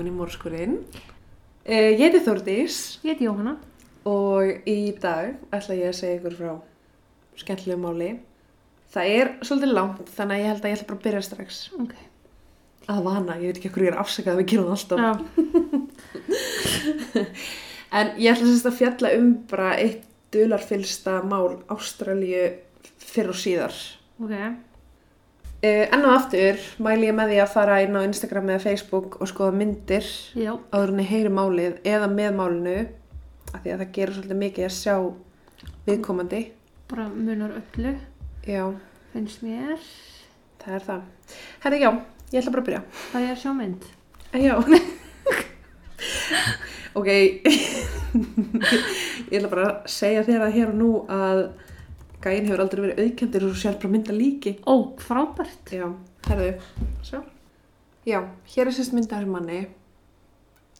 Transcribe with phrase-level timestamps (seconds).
[0.00, 0.76] velkomin í Mórskurinn.
[1.68, 3.58] Uh, ég heiti Þórdís Ég heiti Jóhanna.
[4.08, 6.52] og í dag ætla ég að segja ykkur frá
[7.36, 8.08] skemmtilegu máli.
[8.94, 11.58] Það er svolítið langt þannig að ég held að ég ætla bara að byrja strax.
[11.76, 11.92] Ok.
[12.88, 14.98] Að vana, ég veit ekki hvað ég er afsakað að við gerum alltaf.
[15.04, 15.10] Já.
[17.90, 22.44] En ég ætla sérst að fjalla um bara eitt dularfylsta mál Ástralíu
[23.02, 23.74] fyrr og síðar.
[24.22, 24.30] Ok.
[25.60, 29.18] Uh, enn og aftur mæli ég með því að fara inn á Instagram eða Facebook
[29.20, 30.54] og skoða myndir Já.
[30.72, 32.76] áður en ég heyri málið eða með málinu
[33.52, 34.94] af því að það gerur svolítið mikið að sjá
[35.90, 36.40] viðkomandi.
[36.88, 37.92] Bara munar öllu,
[38.48, 38.64] Já,
[39.12, 39.76] finnst mér.
[40.64, 41.02] það er það.
[41.66, 41.90] Herri, já,
[42.32, 42.80] ég ætla bara að byrja.
[43.12, 43.82] Það er að sjá mynd.
[44.32, 44.54] Eh, Já.
[47.00, 47.08] ok,
[49.30, 51.42] ég ætla bara að segja þér að hér og nú að
[52.24, 54.54] gæinn hefur aldrei verið auðkendir og sjálf bara mynda líki.
[54.68, 55.72] Ó, frábært.
[55.72, 55.86] Já,
[56.28, 56.52] herðu,
[57.06, 57.20] sjá.
[58.08, 58.20] Já,
[58.54, 59.60] hér er sérst mynda þessum manni.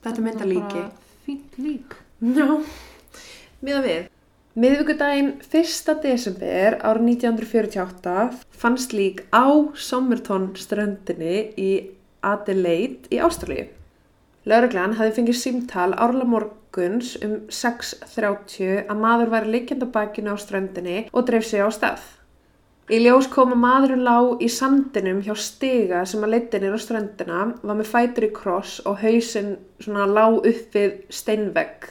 [0.00, 0.86] Þetta er mynda líki.
[1.26, 1.98] Fínt lík.
[2.20, 2.48] Já,
[3.64, 4.08] miða við.
[4.60, 5.92] Miðvíkudaginn 1.
[6.02, 9.46] desember árið 1948 fannst lík á
[9.78, 11.70] Somerton ströndinni í
[12.26, 13.68] Adelaide í Ástralíu.
[14.48, 20.36] Lauruglan hafði fengið símtal árla morguns um 6.30 að maður væri leikjand á bakinu á
[20.40, 22.00] ströndinni og dreif sig á stað.
[22.90, 26.82] Í ljós kom að maðurinn lá í sandinum hjá stiga sem að leiti nýra á
[26.82, 31.90] ströndina, var með fætur í kross og hausinn svona lá upp við steinvegg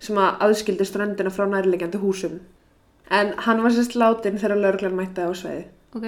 [0.00, 2.38] sem að aðskildi ströndina frá nærlegjandi húsum.
[3.10, 5.66] En hann var sérst látin þegar lauruglan mætti á sveiði.
[5.98, 6.06] Ok.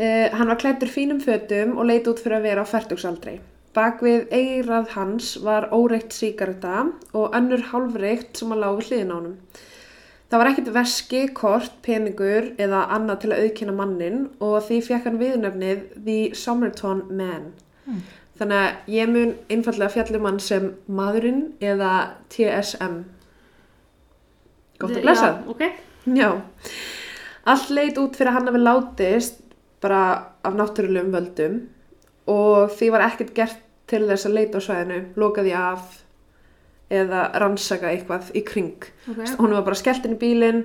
[0.00, 3.36] Uh, hann var klættur fínum fötum og leit út fyrir að vera á færtugsaldri.
[3.76, 9.12] Bak við eirað hans var óreitt síkarta og önnur hálfreitt sem að lág við hliðin
[9.12, 9.36] á honum.
[10.30, 15.06] Það var ekkit veski, kort, peningur eða annað til að auðkynna mannin og því fekk
[15.08, 17.48] hann viðnefnið The Somerton Man.
[17.86, 18.02] Mm.
[18.40, 21.90] Þannig að ég mun einfallega fjallum hann sem maðurinn eða
[22.32, 23.00] TSM.
[24.80, 25.32] Gott að blessa.
[25.34, 25.66] Já, ok.
[26.16, 26.30] Já,
[27.52, 29.42] allt leit út fyrir að hann hafi látist
[29.82, 30.00] bara
[30.46, 31.60] af náttúrulegum völdum
[32.30, 35.96] og því var ekkert gert til þess að leita á svæðinu, lokaði af
[36.90, 38.86] eða rannsaka eitthvað í kring.
[39.10, 39.24] Ok.
[39.38, 40.62] Hún var bara skellt inn í bílinn,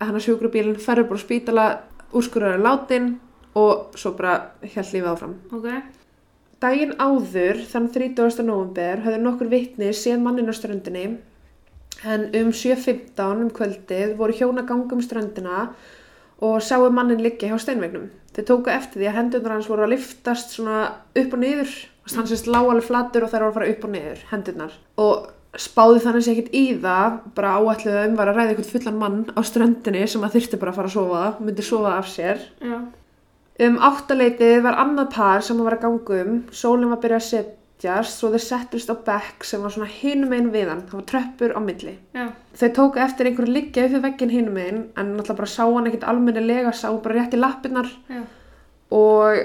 [0.00, 1.66] hann að sjúkru bílinn, ferður bara á spítala,
[2.14, 3.14] úrskurðar látin
[3.58, 5.36] og svo bara held lífið áfram.
[5.54, 5.68] Ok.
[6.64, 8.44] Daginn áður, þann 30.
[8.46, 11.06] november, höfðu nokkur vitni séð mannin á ströndinni
[12.04, 15.68] en um 7.15 um kvöldið voru hjón að ganga um ströndina
[16.42, 18.10] og sáu mannin liggja hjá steinvegnum.
[18.34, 20.80] Þeir tóku eftir því að hendurnar hans voru að liftast svona
[21.14, 21.74] upp og niður.
[22.14, 24.74] Hann sést lág alveg flatur og þær voru að fara upp og niður, hendurnar.
[25.00, 25.28] Og
[25.60, 29.20] spáði þannig sér ekkert í það, bara áætluðu um var að ræða einhvern fullan mann
[29.38, 32.42] á ströndinni sem að þyrfti bara að fara að sofa, myndi sofa af sér.
[32.58, 32.78] Já.
[33.64, 37.28] Um áttaleitið var annað par sem var að ganga um, sólinn var að byrja að
[37.84, 41.06] setjast svo þeir settust á bekk sem var svona hinum einn við hann, það var
[41.10, 41.92] tröppur á milli.
[42.16, 42.28] Já.
[42.56, 45.86] Þau tóku eftir einhverju liggja upp við veggin hinum einn en náttúrulega bara sá hann
[45.90, 48.22] ekkert almennilega, sá bara rétt í lappirnar Já.
[48.90, 49.42] og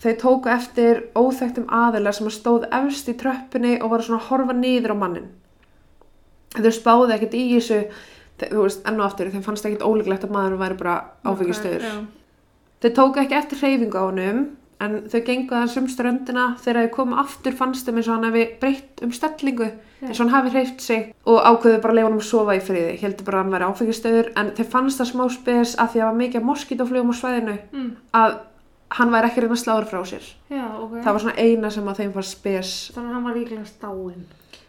[0.00, 4.28] þau tóku eftir óþekktum aðilar sem að stóð efst í tröppunni og voru svona að
[4.30, 5.28] horfa niður á mannin.
[6.54, 7.80] Þau spáðu ekkert í þessu,
[8.40, 10.94] þau- þú veist, enn og aftur, þeim fannst ekkert ólíklegt að maður væri bara
[11.26, 11.84] áfengistöður.
[12.80, 14.40] Þau tóku ekki eftir hreyfingu á honum
[14.80, 18.28] en þau gengu aðeins um ströndina þegar þau komu aftur fannst þeim eins og hann
[18.30, 19.70] hefði breytt um stellingu
[20.00, 22.62] eins og hann hafi hreyft sig og ákveðu bara að leifa hann að sofa í
[22.64, 26.00] friði heldur bara að hann væri áfengistöður en þau fannst það smá spes að því
[26.00, 27.90] að það var mikið moskítoflugum á svæðinu Mm.
[28.14, 28.38] að
[28.98, 30.94] hann væri ekki að reyna að sláður frá sér Já, ok.
[31.04, 34.24] það var svona eina sem að þeim var spes Þannig að hann var líklega stáinn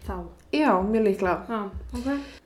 [0.05, 0.16] þá.
[0.53, 1.61] já, mjög líklega Já,
[1.97, 2.41] ok.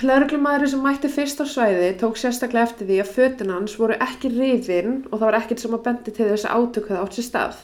[0.00, 4.30] Lörglumæður sem mætti fyrst á svæði tók sérstaklega eftir því að fötin hans voru ekki
[4.32, 7.60] rifin og það var ekkert sem að bendi til þess að átökuð átt sér stað.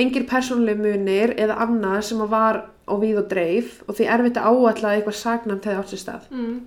[0.00, 2.60] Engir persónlega munir eða annað sem að var
[2.90, 6.28] á víð og dreif og því erfitt að að eitthvað sagnamt hefði átt sér stað.
[6.34, 6.58] Mm.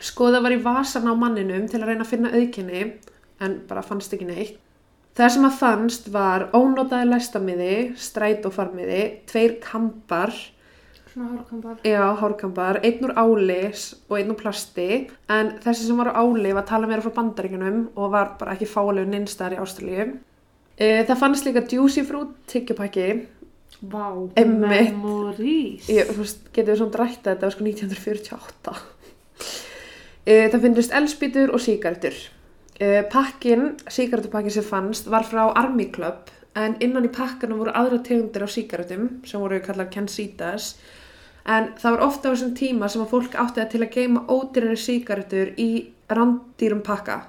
[0.00, 2.84] Skoða var í vasan á manninum til að reyna að finna auðkenni
[3.44, 4.56] en bara fannst ekki neitt.
[5.18, 10.32] Það sem að fannst var ónótaði læstamiði, strætófarmiði, tveir kampar
[11.10, 11.78] Svona hórkambar.
[11.82, 13.62] Já, hárkambar, einn úr áli
[14.06, 17.16] og einn úr plasti en þessi sem var á áli var að tala meira frá
[17.16, 20.12] bandaríkunum og var bara ekki fálegur neinstar í Ástralíu.
[20.78, 23.08] Uh, það fannst líka Juicy Fruit tyggjupakki.
[23.90, 24.06] Vá.
[24.38, 24.94] Einmitt.
[24.94, 25.88] Memories.
[25.90, 28.76] Ég, þú veist, getur við svona rætta þetta var sko 1948.
[30.30, 32.22] Uh, það finnist elspítur og sígarettur.
[32.78, 38.00] Uh, pakkin, sígarettupakkin sem fannst var frá Army Club en innan í pakkanum voru aðra
[38.06, 40.76] tegundir á sígarettum sem voru kallar Kensitas
[41.46, 44.24] en það var ofta á þessum tíma sem að fólk átti það til að geima
[44.28, 45.68] ódýrari sígarettur í
[46.10, 47.20] rándýrum pakka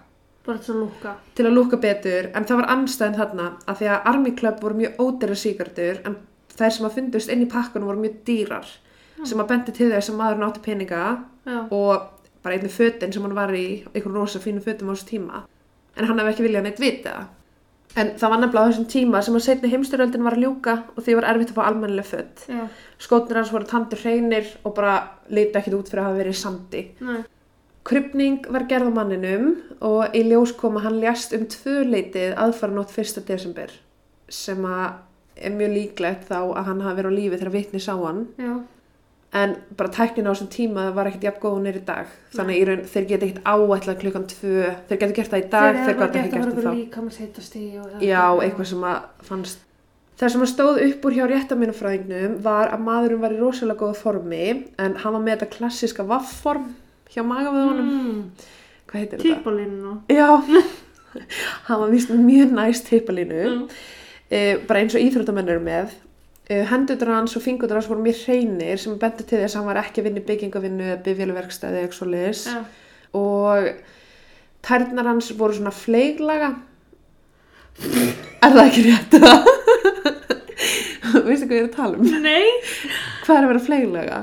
[0.46, 1.12] Bara til að lúka.
[1.36, 4.76] til að lúka betur en það var anstæðin þarna að því að Army Club voru
[4.80, 6.16] mjög ódýrari sígarettur en
[6.58, 8.66] þær sem að fundust inn í pakkanum voru mjög dýrar
[9.26, 11.02] sem að bendi til þess að maður nátti peninga
[11.46, 11.60] Já.
[11.70, 12.08] og
[12.42, 15.44] bara einnig fötin sem hann var í einhvern rosa fínu fötum á þessu tíma
[15.96, 17.14] en hann hefði ekki viljað neitt vita.
[18.00, 21.04] En það var nefnilega á þessum tíma sem að setni heimstyröldin var að ljúka og
[21.04, 22.64] því var erfitt að fá almennileg fött Já.
[23.04, 24.96] skótnir hans voru tandur hreinir og bara
[25.30, 27.22] liti ekkit út fyrir að hafa verið sandi Nei.
[27.84, 29.48] Krypning var gerð á manninum
[29.82, 33.24] og í ljós kom að hann ljast um tvö leitið aðfara nótt 1.
[33.28, 33.74] desember
[34.32, 34.92] sem að
[35.42, 38.54] er mjög líklegt þá að hann hafi verið á lífi þegar vitni sá hann Já.
[39.34, 42.58] En bara tæknin á þessum tíma var ekkert jafn góð hún er í dag þannig
[42.60, 44.56] í raun þeir geta ekkert áætlað klukkan tvö
[44.90, 46.72] þeir geta gert það í dag, þeir, geta ekki gert það þá
[48.04, 48.98] já, eitthvað sem að
[49.30, 49.64] fannst
[50.22, 53.96] það sem að stóð upp úr hjá réttaminufræðingnum var að maðurinn var í rosalega góða
[54.02, 54.44] formi
[54.78, 56.68] en hann var með þetta klassiska vaffform
[57.16, 58.20] hjá magavöðunum Mm.
[58.92, 59.40] hvað heitir þetta?
[59.40, 59.96] Týpalínuna.
[60.12, 60.28] Já,
[61.68, 63.64] hann var vist með mjög næst tippalínu, Mm.
[64.32, 65.96] uh, bara eins og íþróttamenn eru með.
[66.52, 69.70] Uh, hendutur hans og fingutur hans voru mjög hreinir sem bendi til þess að hann
[69.70, 72.42] var ekki að vinna í byggingavinnu eða bifjöluverkstæði eða eitthvað leis.
[72.50, 72.58] Já.
[73.16, 73.70] Og
[74.68, 76.50] tærnar hans voru svona fleiglaga.
[78.42, 79.48] er það ekki rétt það?
[81.28, 82.12] Veistu hvað ég er að tala um?
[82.24, 82.50] Nei,
[83.26, 84.20] Hvað er að vera fleiglaga?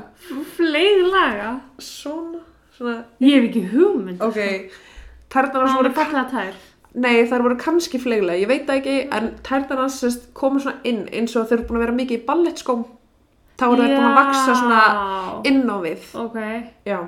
[0.55, 1.49] fleig laga.
[1.81, 2.43] Svona,
[2.77, 4.21] svona, Ég hef ekki hugmynd.
[4.21, 4.39] ok.
[5.33, 6.53] Tærnar hans voru fallega tær.
[6.95, 10.79] Nei, þær voru kannski fleiglega, ég veit það ekki, en tærnar hans sest, komu svona
[10.89, 12.81] inn eins og þau eru búin að vera mikið í ballettskóm.
[13.59, 14.81] Þá eru þær búin að vaksa svona
[15.45, 16.07] inn á við.
[16.23, 16.37] Ok.
[16.89, 16.99] Já.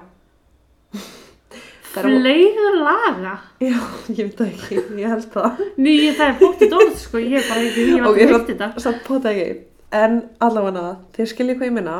[1.91, 3.33] Þær voru- Fleig laga.
[3.59, 3.79] Já,
[4.15, 5.63] ég veit það ekki, ég held það.
[5.77, 7.17] Ný, það er bóttið orð, sko.
[7.19, 8.69] Ég hef bara ekki, ég hef svo- veitt þetta.
[8.85, 9.57] Satt það ekki.
[9.91, 10.85] En allavega,
[11.17, 11.97] þeir skilja hvað ég minna.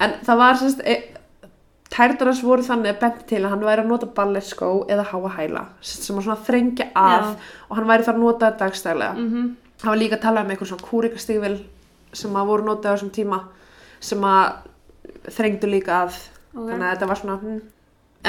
[0.00, 0.80] En það var sérst,
[1.96, 5.64] tærnar hans voru þannig bent til að hann væri að nota ballettskó eða háa hæla.
[5.80, 7.36] Sem var svona að þrengja að Já.
[7.68, 9.14] og hann væri þar að nota dagstælega.
[9.16, 11.56] Mm Það var líka að tala um eitthvað svona kúrikastígvel
[12.16, 13.40] sem að voru notað á þessum tíma
[14.00, 16.14] sem að þrengdu líka að
[16.56, 16.70] Ok.
[16.70, 17.56] þannig að þetta var svona hm.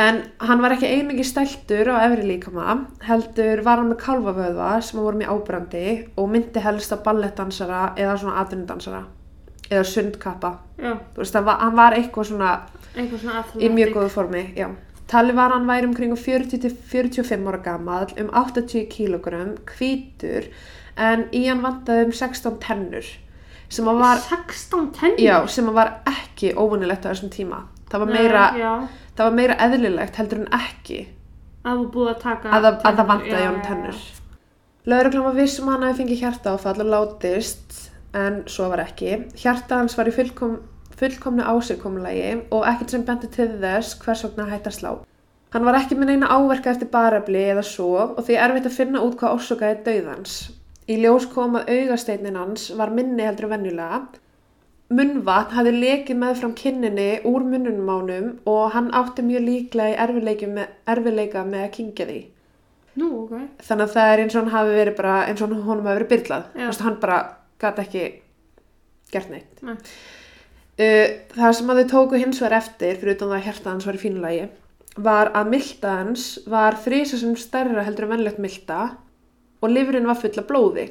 [0.03, 0.17] en
[0.49, 2.73] hann var ekki einingi stæltur á efri líkama
[3.07, 5.85] heldur var hann með kálfavöðva sem voru mjög ábrandi
[6.19, 9.05] og myndi helst að ballettdansara eða svona atvinnudansara
[9.69, 10.51] eða sundkappa
[11.15, 12.51] þú veist, það var, hann var eitthvað svona
[12.95, 14.67] eitthvað svona í mjög góðu formi, já.
[15.07, 20.49] Talið var hann væri um kring 40-45 ára gamall, um 80 kílogram, hvítur,
[20.97, 23.05] en í hann vantaði um 16 tennur,
[23.69, 25.19] sem að var, 16 tennur?
[25.23, 27.61] já, sem að var ekki óvunilegt á þessum tíma.
[27.89, 31.07] Það var meira, Nei, það var meira eðlilegt heldur en ekki
[31.67, 31.85] að
[32.51, 34.01] að að, það- að það vantaði já, hann tennur.
[34.87, 39.17] Lauruglan var vissum að hann hafi fengið hjarta áfall og látist, en svo var ekki.
[39.39, 40.59] Hjarta hans var í fullkom,
[40.99, 44.91] fullkomnu ásirkomulagi og ekkert sem benti til þess hvers vegna hætti að slá.
[45.55, 48.77] Hann var ekki með neina áverka eftir barabli eða svo og því er erfitt að
[48.77, 50.37] finna út hvað orsakaði dauðans.
[50.87, 54.01] Í ljós kom að augasteinin hans var minni heldur en venjulega.
[54.87, 60.47] Munnvatn hafði lekið með fram kinninni úr munnunum ánum og hann átti mjög líklega í
[60.47, 62.19] með, erfiðleika með að kingja því
[62.97, 63.33] Nú, ok.
[63.67, 66.11] þannig að það er eins og hann hafi verið bara eins og honum hafi verið
[66.13, 66.67] byrlað Já.
[66.69, 67.17] Vist, hann bara
[67.61, 68.05] gæti ekki
[69.13, 69.75] gert neitt Nei.
[69.77, 73.89] uh, það sem að þau tóku hins vegar eftir fyrir utan það að hjarta hans
[73.89, 74.47] var í fínulagi
[75.07, 78.79] var að milta hans var þrísa sem stærra heldur en venlegt milta
[79.61, 80.87] og lifurinn var full af blóði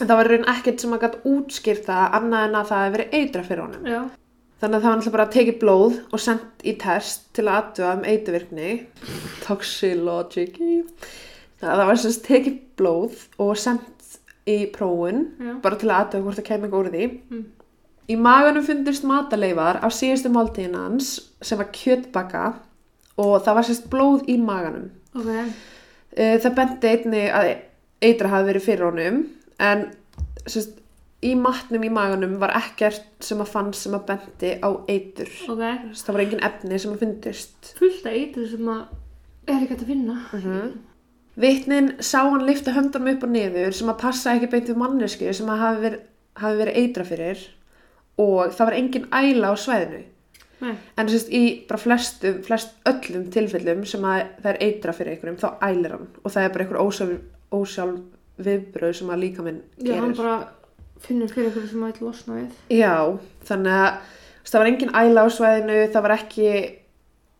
[0.00, 2.96] en það var raun ekkert sem að gæti útskýrt það annað en að það hefði
[2.96, 4.02] verið eitra fyrir honum Já.
[4.62, 7.94] Þannig að það var náttúrulega bara tekið blóð og sendt í test til að aðtuga
[7.96, 8.68] um eituvirkni.
[9.42, 10.76] Toxilogiki.
[11.58, 13.91] Það var semst tekið blóð og sendt
[14.48, 15.52] í prófun Já.
[15.62, 17.04] bara til að aðtuga hvort það kemur úr því.
[17.30, 17.44] Mm.
[18.10, 22.44] Í maganum fundist mataleifar af síðustu máltíðin hans sem var kjötbaka
[23.22, 24.90] og það var semst blóð í maganum.
[25.14, 25.30] Ok.
[26.16, 27.50] Eh, Það benti einni að
[28.02, 29.20] eitra hafi verið fyrir honum
[29.62, 29.84] en
[30.46, 30.78] semst,
[31.22, 35.30] í matnum í maganum var ekkert sem að fann sem að benti á eitur.
[35.48, 35.62] Ok.
[36.02, 37.74] Það var engin efni sem að fundist.
[37.78, 38.82] Fullt af eitur sem að
[39.46, 40.16] er ekki hægt að finna.
[40.32, 40.72] Mhm.
[41.40, 45.32] Vitnin sá hann lifta höndunum upp og niður sem að passa ekki beint við mannesku
[45.32, 46.00] sem að hafi verið,
[46.42, 47.44] hafi verið eitra fyrir
[48.20, 50.02] og það var engin æla á svæðinu.
[50.62, 50.74] Nei.
[51.00, 55.40] En sérst í bara flestum, flest öllum tilfellum sem að það er eitra fyrir einhverjum
[55.40, 59.62] þá ælir hann og það er bara einhver ósjálf, ósjálf viðbröð sem að líka minn
[59.78, 60.20] Já, hann gerir.
[60.20, 60.36] bara
[61.02, 62.60] finnur fyrir eitthvað sem að eitthvað losna við.
[62.76, 62.94] Já,
[63.48, 66.46] þannig að þú veist, það var engin æla á svæðinu, það var ekki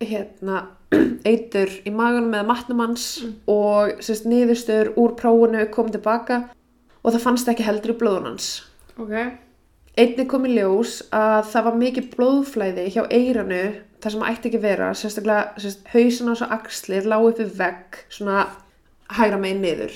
[0.02, 0.58] hérna,
[1.28, 3.06] eitur í magunum eða matnum hans
[3.50, 6.42] og sérst, niðurstöður úr prófunu kom tilbaka
[7.02, 8.48] og það fannst ekki heldur í blóðun hans.
[9.00, 9.14] Ok.
[9.98, 13.62] Einnig kom í ljós að það var mikið blóðflæði hjá eiranu
[14.02, 17.98] þar sem ætti ekki vera, sérstaklega sérst, hausin á svo axlir lágu upp við vegg
[18.10, 18.46] svona
[19.12, 19.92] hægra megin niður.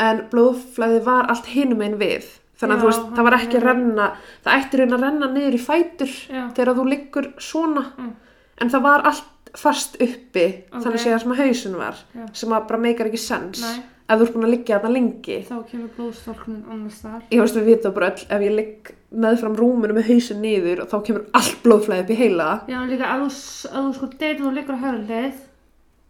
[0.00, 2.28] En blóðflæði var allt hinum megin við,
[2.60, 4.06] þannig að Já, þú veist, það var ekki að renna
[4.44, 6.42] það ætti raun að renna niður í fætur Já.
[6.56, 8.12] þegar þú liggur svona Mm.
[8.60, 9.24] en það var allt
[9.56, 10.94] fast uppi þannig Ok.
[10.94, 12.26] að segja sem að hausin var Já.
[12.32, 13.82] sem að bara meikar ekki sens Nei.
[14.08, 17.22] ef þú ert búin að liggja þarna lengi Þá kemur blóðstólkunin annars þar.
[17.30, 20.88] ég veist við vitum bara öll ef ég ligg meðfram rúminu með hausin niður og
[20.92, 24.52] þá kemur allt blóðflæði upp í heila Já, líka að þú, að sko deyrir og
[24.58, 25.38] liggur á hlið,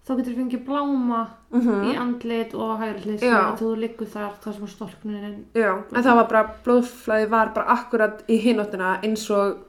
[0.06, 1.20] þá getur þú fengið bláma
[1.56, 6.16] mm í andlit og á þegar þú liggur þar, þar sem stólkunin, Já, en það
[6.18, 9.62] var bara, blóðflæði var bara akkurat í hinóttina eins og,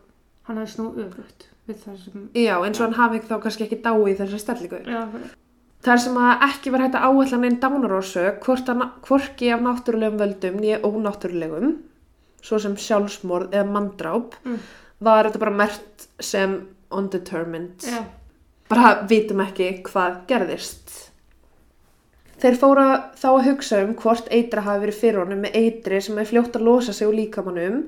[0.47, 3.81] hann hefði snú öfugt við það sem, já, eins og hann hafi þá kannski ekki
[3.83, 4.79] dáið þessari stellingu.
[4.87, 5.03] já,
[5.87, 7.59] Það sem að ekki var hægt að áætla neinn
[8.81, 11.75] að, hvorki af náttúrulegum völdum nýja ónáttúrulegum,
[12.41, 14.57] svo sem sjálfsmorð eða manndráp, Mm.
[15.01, 17.77] var þetta bara mert sem undetermined.
[17.83, 18.03] já,
[18.69, 21.11] Bara vitum ekki hvað gerðist.
[22.41, 26.17] Þeir fóra þá að hugsa um hvort eitra hafi verið fyrir honum með eitri sem
[26.17, 27.79] er fljótt að losa sig úr líkamannum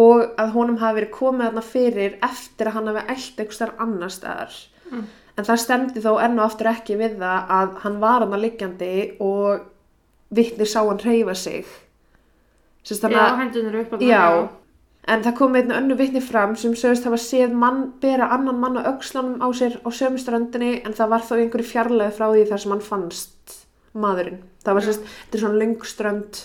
[0.00, 3.82] og að honum hafi verið komið þarna fyrir eftir að hann hafi eld eitthvað starf
[3.84, 4.56] annar staðar.
[4.90, 5.04] Mm.
[5.36, 8.44] En það stemdi þó enn og aftur ekki við það að hann var hann að
[8.46, 8.94] liggjandi
[9.24, 9.68] og
[10.32, 11.68] vittni sá hann hreyfa sig.
[12.82, 14.24] Þannig já, að, hendunir upp að já,
[15.12, 18.80] en það kom einnig önnu vittni fram sem sögust hafa séð mann bera annan mann
[18.80, 22.48] á aukslanum á sér á sömu ströndinni en það var þó einhverju fjarlæði frá því
[22.50, 23.54] þar sem hann fannst
[23.92, 24.42] maðurinn.
[24.64, 26.42] Það var sérst, þetta er svona löng strönd,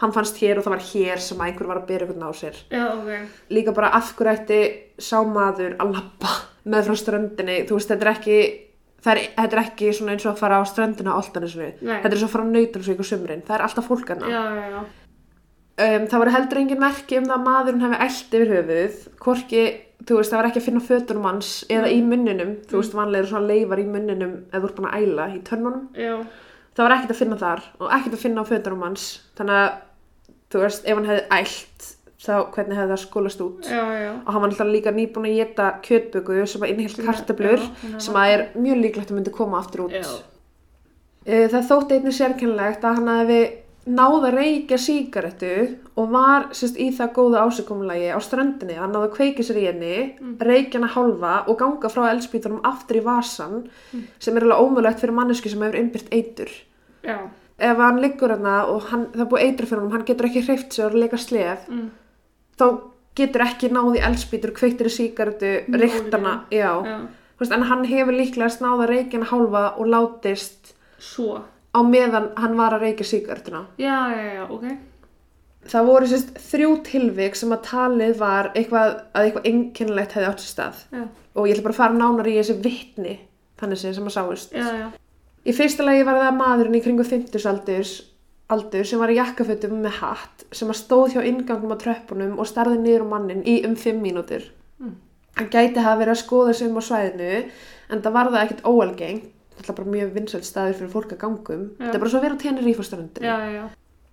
[0.00, 2.56] hann fannst hér og það var hér sem einhver var að bera einhvern á sér.
[2.72, 3.10] já, ok,
[3.52, 4.60] Líka bara af hverju ætti
[4.98, 6.32] sá maður að lappa
[6.70, 8.38] með frá ströndinni, þú veist, þetta er ekki,
[9.12, 11.68] er, þetta er ekki svona eins og að fara á ströndina á Altanisnu.
[11.80, 12.00] Nei.
[12.02, 14.82] Þetta er svo að fara á nautalsvík og sumrin, það er alltaf fólk já,
[15.80, 19.60] Um, það voru heldur engin merki um það að maðurinn hefði eld yfir höfuð, hvorki,
[20.04, 23.22] þú veist, það var ekki að finna fötunum hans eða í munninum, þú veist, vanlega
[23.22, 25.86] eru svona leifar í munninum eða ert búin að æla í tönnunum.
[25.96, 26.18] já,
[26.76, 29.06] Það var ekkert að finna þar og ekkert að finna á fötunum hans,
[29.40, 29.70] þannig að,
[30.50, 31.86] þú veist, ef hann hefði ælt,
[32.20, 33.62] þá hvernig hefði það skólast út.
[33.70, 34.10] já, já.
[34.26, 38.34] Og hann var náttúrulega líka nýbúin að geta kjötböku sem að þannig að- sem að
[38.34, 39.92] er mjög líklegt að myndi koma aftur út.
[39.92, 40.04] Já.
[41.26, 43.40] Eh, Það þótti einnig sérkennlegt að hann hefði
[43.90, 49.08] náð að reykja sígarettu og var sérst, í það góða ásökumulagi á ströndinni að náða
[49.08, 50.36] að kveiki sér í henni, mm.
[50.40, 53.70] reykja hana hálfa og ganga frá eldspýtunum aftur í vasan
[54.18, 56.50] sem er alveg ómögulegt fyrir mannesku sem hefur innbyrt eitur.
[57.02, 57.16] já,
[57.60, 60.42] Ef hann liggur hana og hann, það er búið eitur fyrir hann, hann getur ekki
[60.46, 61.88] hreift sér og leika slef, mm.
[62.60, 62.66] þá
[63.20, 64.92] getur ekki náð í eldspýtur, kveiktir í
[65.76, 66.70] reykt hana, já.
[66.86, 66.98] já,
[67.40, 68.52] Veist, en hann hefur líklega
[68.94, 71.40] reykja hana hálfa og látist svo,
[71.72, 73.66] á meðan hann var að reykja sígarettuna.
[73.80, 74.70] já, já, já, ok,
[75.70, 80.40] Það voru sérst þrjú tilvik sem að talið var eitthvað, að eitthvað einkennilegt hefði átt
[80.40, 80.78] sér stað.
[80.96, 81.02] já,
[81.36, 83.12] Og ég ætla bara að fara nánar í þessi vittni,
[83.60, 84.54] þannig sem að sáist.
[84.56, 84.88] já, já,
[85.46, 87.92] Í fyrsta lagi var það maðurinn í kringu 50 aldurs,
[88.52, 92.48] aldur sem var í jakkafötum með hatt sem að stóð hjá ingangum á tröppunum og
[92.50, 94.44] starði niður á mannin í um 5 mínútur.
[94.82, 94.96] Mm.
[95.38, 97.34] Hann gæti hafa verið að skoða sig um á svæðinu
[97.90, 99.28] en það var það ekkert óalgengt.
[99.60, 101.64] Það er bara mjög vinsælt staður fyrir fólk að gangum.
[101.76, 101.82] Já.
[101.84, 102.74] Þetta er bara svo að vera á í
[103.56, 103.64] já,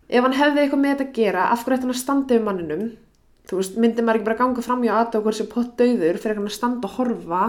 [0.07, 2.43] Ef hann hefði eitthvað með þetta að gera, af hverju ætti hann að standa yfir
[2.46, 2.84] manninum?
[3.48, 6.48] Þú veist, myndi maður ekki bara ganga fram hjá aðtöku hversu pott döður fyrir hann
[6.48, 7.41] að standa og horfa?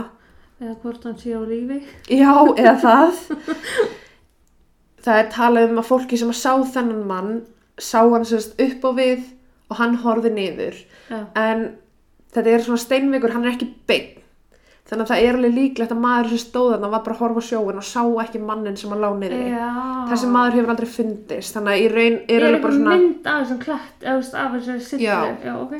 [0.61, 3.23] Eða hvort hann sé á lífi, Já, eða það.
[5.05, 7.35] það er talað um að fólki sem að sá þennan mann,
[7.79, 9.27] sá hann sérst upp á við
[9.71, 10.79] og hann horfði niður.
[11.11, 11.69] já, En
[12.35, 14.15] þetta er svona steinveikur, hann er ekki beinn.
[14.89, 17.41] Þannig að það er alveg líklegt að maður sem stóð þarna var bara að horfa
[17.45, 19.43] á sjóin og sá ekki mannin sem að lá niður.
[19.53, 19.67] já,
[20.09, 22.97] Þessi maður hefur aldrei fundist, þannig að í raun er er alveg bara eitthvað svona...
[22.97, 25.19] mynd af þessum klætt, af þessari sittu, Já.
[25.45, 25.75] já, ok,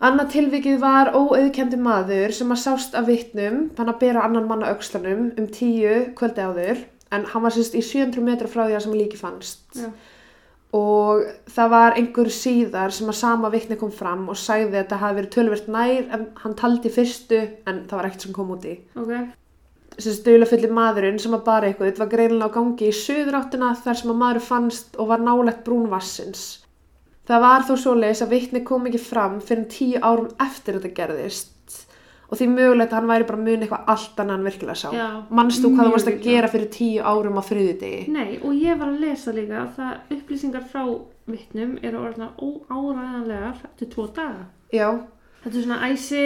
[0.00, 4.62] Annað tilvikið var óauðkendi maður sem að sást af vittnum, hann að bera annan mann
[4.64, 6.78] á aukslanum um tíu kvöldi áður,
[7.12, 9.60] en hann var sérst í 700 metra frá því að sem líki fannst.
[9.76, 9.90] já,
[10.72, 15.00] Og það var einhver síðar sem að sama vittni kom fram og sagði að þetta
[15.02, 18.64] hafi verið tölvert nær en hann taldi fyrstu en það var ekkert sem kom út
[18.70, 18.76] í.
[18.96, 19.12] ok,
[19.96, 24.12] Þessi stulafulli maðurinn sem að bara eitthvað var greinilega á gangi í suðráttina þar sem
[24.14, 26.62] að maður fannst og var nálegt brún vassins.
[27.30, 31.76] Það var þó svoleiðis að vittni kom ekki fram fyrir tíu árum eftir þetta gerðist
[32.30, 34.88] og því mögulegt að hann væri bara mun eitthvað allt annað en virkilega sá.
[34.94, 38.02] Já, Manst þú hvað mjög varst að gera fyrir tíu árum á þriðjudegi?
[38.14, 40.84] Nei, og ég var að lesa líka að það upplýsingar frá
[41.30, 44.46] vittnum eru orðnar óáræðanlegar eftir tvo daga.
[44.74, 44.90] Já,
[45.40, 46.22] Þetta er svona æsi,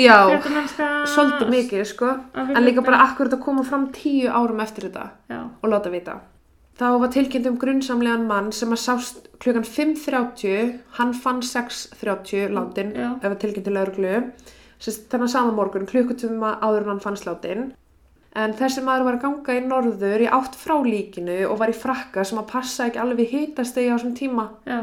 [0.00, 4.62] já, fréttamennska, svolítið mikið sko, að en líka bara akkur þetta koma fram tíu árum
[4.64, 6.14] eftir þetta Já, og láta vita.
[6.76, 12.90] Þá var tilkynnt um grunnsamlegan mann sem að sást klukkan 5.30, hann fann 6.30 látin,
[12.92, 13.08] Já.
[13.22, 14.12] ef að tilkynnt til lauruglu,
[14.76, 17.70] sérst þennan sama morgun, klukkutíma áður en hann fannst látin.
[18.36, 21.76] En þessi maður var að ganga í norður í átt frá líkinu og var í
[21.80, 24.48] frakka sem að passa ekki alveg við hitastegi á þessum tíma.
[24.68, 24.82] já,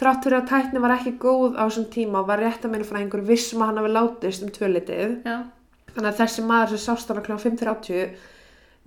[0.00, 3.80] Þrátt fyrir að tækni var ekki góð á þessum tíma var réttamennfræðingur vissum að hann
[3.82, 5.16] hafi látist um tvölitið.
[5.26, 5.42] Já,
[5.90, 7.34] Þannig að þessi maður sem sást hann á kl.
[7.42, 8.14] 5.30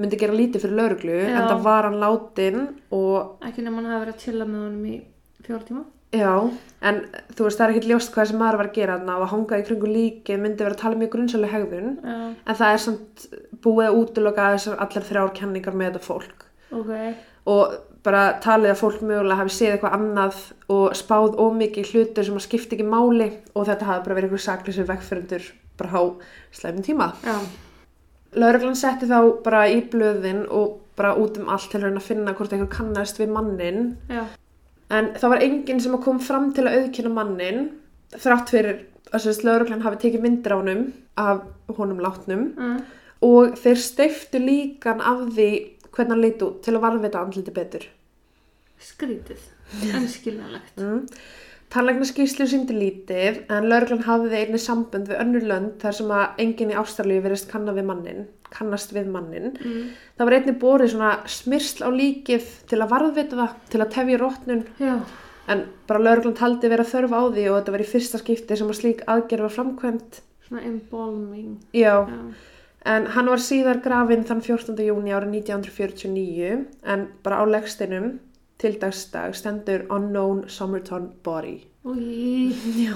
[0.02, 2.62] myndi gera lítið fyrir lauruglu en það var hann látin
[2.96, 4.96] og ekki nema hann hafi verið að chilla með honum í
[5.46, 5.84] fjóra tíma.
[6.14, 6.34] já,
[6.90, 7.00] en
[7.36, 9.60] þú veist það er ekkert ljóst hvað þessi maður var að gera og að hanga
[9.62, 13.26] í kringu líki myndi vera að tala mjög grunnsælega hegðun Já, en það er samt
[13.66, 16.94] búið að útiloka þessar allar þrjár kenningar með þetta fólk ok.
[17.54, 20.40] og bara talið að fólk mögulega hafi séð eitthvað annað
[20.76, 24.44] og spáð ómikið hlutur sem að skipta ekki máli og þetta hafi bara verið einhver
[24.44, 25.46] saklisir vegfyrindur
[25.80, 26.04] bara á
[26.54, 27.08] slæmum tíma.
[27.24, 27.38] Já,
[28.40, 32.54] Lauruglan setti þá bara í blöðin og bara út um allt til að finna hvort
[32.54, 34.26] einhver kannast við mannin já,
[34.94, 37.64] en það var enginn sem kom fram til að auðkynna mannin
[38.14, 40.84] þrátt fyrir að sérst lauruglan hafi tekið myndir á honum
[41.20, 41.44] af
[41.78, 42.78] honum látnum uh,
[43.26, 45.50] og þeir steiftu líkan af því
[45.94, 47.86] hvernig hann leit út til að varðveita andliti betur.
[48.84, 49.44] skrítið,
[49.94, 50.78] en skiljanlegt.
[50.82, 51.06] Mm.
[51.74, 56.74] Tannlæknaskíslu síndi lítið en lauruglan hafði einni sambönd við önnur lönd þar sem að enginn
[56.74, 59.56] í Ástralíu verist kanna við mannin, kannast við mannin.
[59.58, 59.88] Mm.
[60.20, 64.20] Það var einni borið svona smyrsl á líkið til að varðveita það, til að tefja
[64.22, 64.94] rótnun Já,
[65.50, 68.70] en bara lauruglan taldi vera þörf á því og þetta var í fyrsta skipti sem
[68.70, 70.22] að slík aðgerð var framkvæmt.
[70.46, 71.56] svona embalming.
[71.74, 72.20] Já, Já,
[72.94, 74.78] en hann var síðar grafinn þann 14.
[74.86, 78.20] júni árið 1949 en bara á legsteinum
[78.64, 81.58] til dagsdag stendur Unknown Somerton Body.
[81.84, 82.96] Já.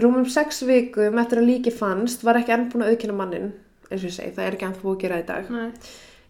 [0.00, 3.52] Rúmum sex vikum eftir að líki fannst var ekki enn búin að auðkynna mannin,
[3.90, 5.52] eins og ég segi, það er ekki enn búin að gera í dag.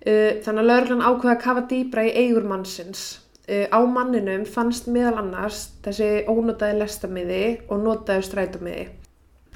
[0.06, 3.04] Uh, þannig að lauruglan ákveða að kafa dýbra í eigur mannsins.
[3.46, 8.86] Uh, á manninum fannst meðal annars þessi ónotaði lestamiði og notaði strætumiði.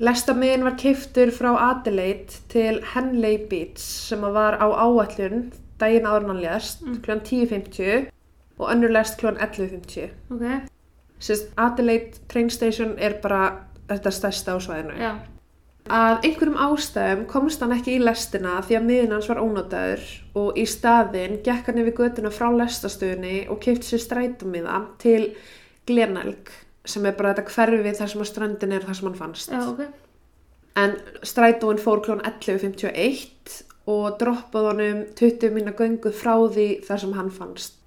[0.00, 6.30] Lestamiðin var keiftur frá Adelaide til Henley Beach sem var á áallun daginn áður en
[6.32, 6.96] hann lést, Mm.
[7.04, 7.20] kl.
[7.20, 8.08] 10.50
[8.60, 9.32] og önnur lest kl.
[9.40, 10.10] 11.50.
[10.36, 10.44] ok,
[11.20, 13.42] Sérst, Adelaide train station er bara
[13.90, 14.94] þetta stærsta á svæðinu.
[15.00, 15.12] já,
[15.90, 20.02] Að einhverjum ástæðum komst hann ekki í lestina því að miðin hans var ónotaður
[20.38, 25.32] og í staðinn gekk hann yfir götuna frá lestastöðunni og keipt sér strætumiða til
[25.88, 26.52] Glenelg
[26.84, 29.50] sem er bara þetta hverfi þar sem að ströndin er þar sem hann fannst.
[29.50, 29.82] já, ok,
[30.76, 30.94] En
[31.26, 37.30] strætóin fór klón 11.51 og droppaði honum 20 minna göngu frá því þar sem hann
[37.34, 37.79] fannst.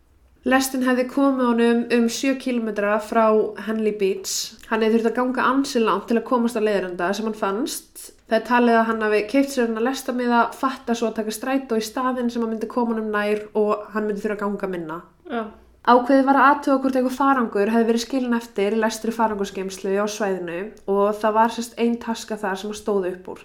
[0.43, 3.29] Lestin hefði komið honum um 7 km frá
[3.63, 4.57] Henley Beach.
[4.67, 8.09] Hann hefði þurft að ganga ansi langt til að komast að leiðranda sem hann fannst.
[8.27, 11.07] Það er talið að hann hafi keipt sér hann að lesta með að fatta svo
[11.07, 14.35] að taka strætó í staðinn sem hann myndi koma honum nær og hann myndi þurfa
[14.35, 14.99] að ganga minna.
[15.31, 15.43] já,
[15.83, 20.07] Ákveðið var að aðtöga hvort einhver farangur hefði verið skilin eftir í lestri farangurskemslu á
[20.11, 20.59] svæðinu
[20.91, 23.41] og það var sérst ein taska þar sem að stóðu upp úr.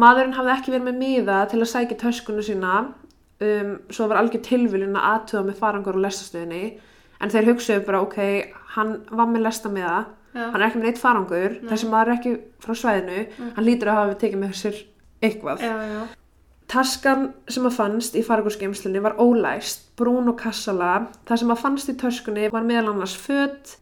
[0.00, 2.74] Maðurinn hafði ekki verið með miða til að sækja töskunu sína,
[3.40, 6.62] um, svo var algjör tilviljun að aðtöga með farangur og lestastöðinni,
[7.20, 8.20] en þeir hugsuðu bara, ok,
[8.76, 9.98] hann var með lestamiða,
[10.32, 11.68] já, hann er ekki með neitt farangur, Nei.
[11.72, 13.26] þessi maður er ekki frá svæðinu,
[13.56, 14.80] hann lítur að hafa tekið með sér
[15.20, 15.66] eitthvað.
[15.66, 16.00] já, já,
[16.70, 21.08] Taskan sem að fannst í fargurskemslunni var ólæst, brún og kassala.
[21.26, 23.72] Það sem að fannst í töskunni var meðal annars föt,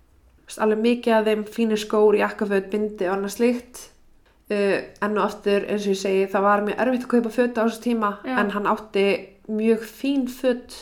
[0.56, 3.82] alveg mikið af þeim fínir skór, jakkaföt, bindi og annað slíkt.
[4.48, 7.60] Uh, enn og aftur, eins og ég segi, það var mjög erfitt að kaupa föt
[7.60, 8.38] á þessu tíma, Já.
[8.40, 9.04] en hann átti
[9.48, 10.76] mjög fín föt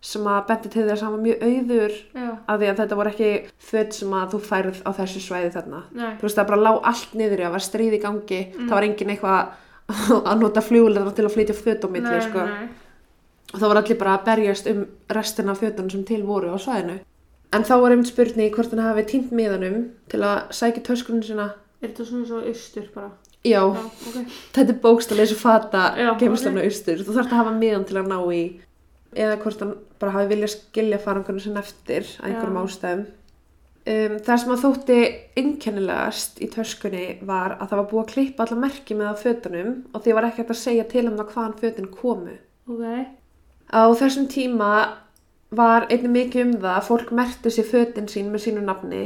[0.00, 2.96] sem að bendi til þess að hann var mjög auður já, af því að þetta
[2.96, 3.30] voru ekki
[3.70, 5.80] föt sem að þú færið á þessu svæði þarna.
[5.92, 8.72] nei, Þú veist, það bara lá allt niður í að var stríð í gangi, það
[8.72, 12.46] var engin eitthvað að nota fljóðlega til að flytja föt á milli, sko.
[13.50, 16.58] Og það var allir bara að berjast um restina af fötunum sem til voru á
[16.62, 17.00] svæðinu.
[17.52, 21.48] En þá var einmitt spurning hvort hann hafi týnt miðanum til að sækja töskunum sína.
[21.82, 23.10] er þetta svona svo austur bara,
[23.40, 24.16] Já, já, ok,
[24.52, 26.98] þetta er bókstaflega eins og fata Já, geimstöfna austur.
[27.06, 28.42] Þú þarfst að hafa miðan til að ná í
[29.16, 33.06] eða hvort hann bara hafi viljað skilja farangunum sinna eftir að einhverjum ástæðum.
[33.90, 34.98] Um, það sem að þótti
[35.40, 39.70] einkennilegast í töskunni var að það var búið að klippa alla merki með að fötunum
[39.94, 42.36] og því var ekki hægt að segja til um það hvaðan fötin komu.
[42.68, 42.84] ok,
[43.72, 44.70] Á þessum tíma
[45.50, 49.02] var einnig mikið um það að fólk merti sér fötin sín með sínu nafni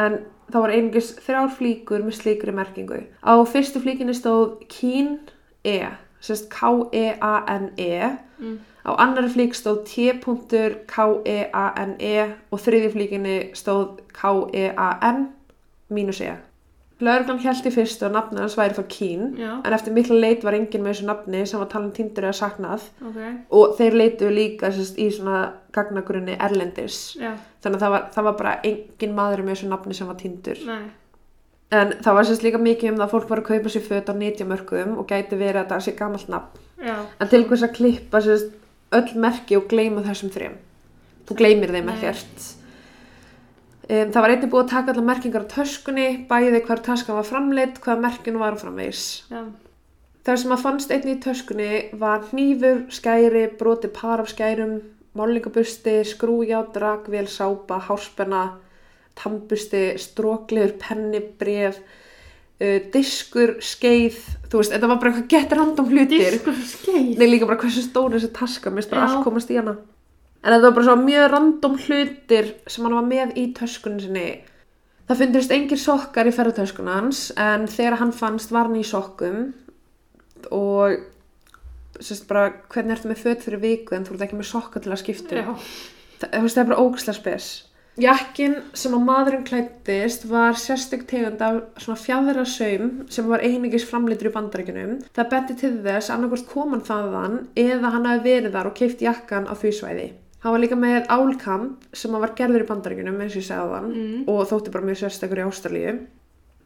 [0.00, 0.18] en
[0.52, 2.98] það var einingis þrjár flíkur með slíkri merkingu.
[3.22, 5.08] Á fyrstu flíkinni stóð Kín
[5.64, 5.88] E,
[6.24, 8.18] sérst K-E-A-N-E.
[8.40, 8.58] Mm.
[8.88, 10.94] Á annari flík stóð T.K-E-A-N-E
[12.50, 15.28] og þriði flíkinni stóð K-E-A-N
[15.92, 16.32] mínus E.
[17.00, 20.42] Lörglan held í fyrstu að nafnið hans væri frá Kín já, en eftir mikla leit
[20.44, 23.20] var enginn með þessu nafni sem var talin týndur eða saknað ok,
[23.56, 25.38] og þeir leituðu líka sérst, í svona
[25.74, 27.02] gagnagrunni erlendis.
[27.20, 30.18] Já, þannig að það var, það var bara engin maður með þessu nafni sem var
[30.20, 30.64] týndur.
[30.70, 30.80] Nei,
[31.80, 34.10] en það var sérst líka mikið um það að fólk var að kaupa sér föt
[34.10, 36.66] á nýtjamörkum og gæti verið að það sé gamalt nafn.
[36.80, 38.58] Já, en til hvers að klippa sérst,
[38.90, 40.58] öll merki og gleyma þessum þrjum
[41.30, 42.46] þú gleymir þeim ekkert.
[43.90, 47.26] Um, það var einnig búið að taka allar merkingar á töskunni, bæði hver taskan var
[47.26, 49.04] framleitt, hvað merkinu var framvegis.
[49.30, 49.44] Já.
[50.26, 54.80] Það sem að fannst einnig í töskunni var hnífur, skæri, broti par af skærum,
[55.18, 58.44] málingabusti, skrúját, rakvél, sápa, háspenna,
[59.18, 61.80] tambusti, strókliður, penni, bref,
[62.60, 64.18] uh, diskur, skeið,
[64.48, 66.26] þú veist, þetta var bara eitthvað gett random hlutir.
[66.36, 67.16] Diskur skeið.
[67.18, 69.78] Nei, líka bara hversu stóri þessi taska, mér finnst bara allt komast í hana.
[70.40, 74.28] En þetta var bara svo mjög random hlutir sem hann var með í töskunni sinni.
[75.10, 79.40] Það fundist engir sokkar í ferðartöskuna hans en þegar hann fannst var hann í sokkum
[80.54, 81.00] og
[82.00, 84.92] sérst bara hvernig ertu með föt fyrir viku en þú ert ekki með sokka til
[84.94, 85.36] að skipta.
[85.40, 85.48] Já.
[85.48, 85.58] um?
[86.20, 87.50] Það, þú veist, það er bara ógislega spes.
[88.00, 93.84] Jakkin sem að maðurinn klættist var sérstök tegund af svona fjæðra saum sem var einingis
[93.84, 94.94] framleitur í bandarækjunum.
[95.16, 99.50] Það benti til þess annarkvort koman þaðan eða hann hafi verið þar og keift jakkan
[99.50, 100.06] á því svæði.
[100.40, 103.72] Hann var líka með álkamp sem var gerður í bandarækjunum eins og ég segði á
[103.74, 104.22] þann Mm.
[104.32, 105.98] og þótti bara mjög sérstakur í Ástralíu.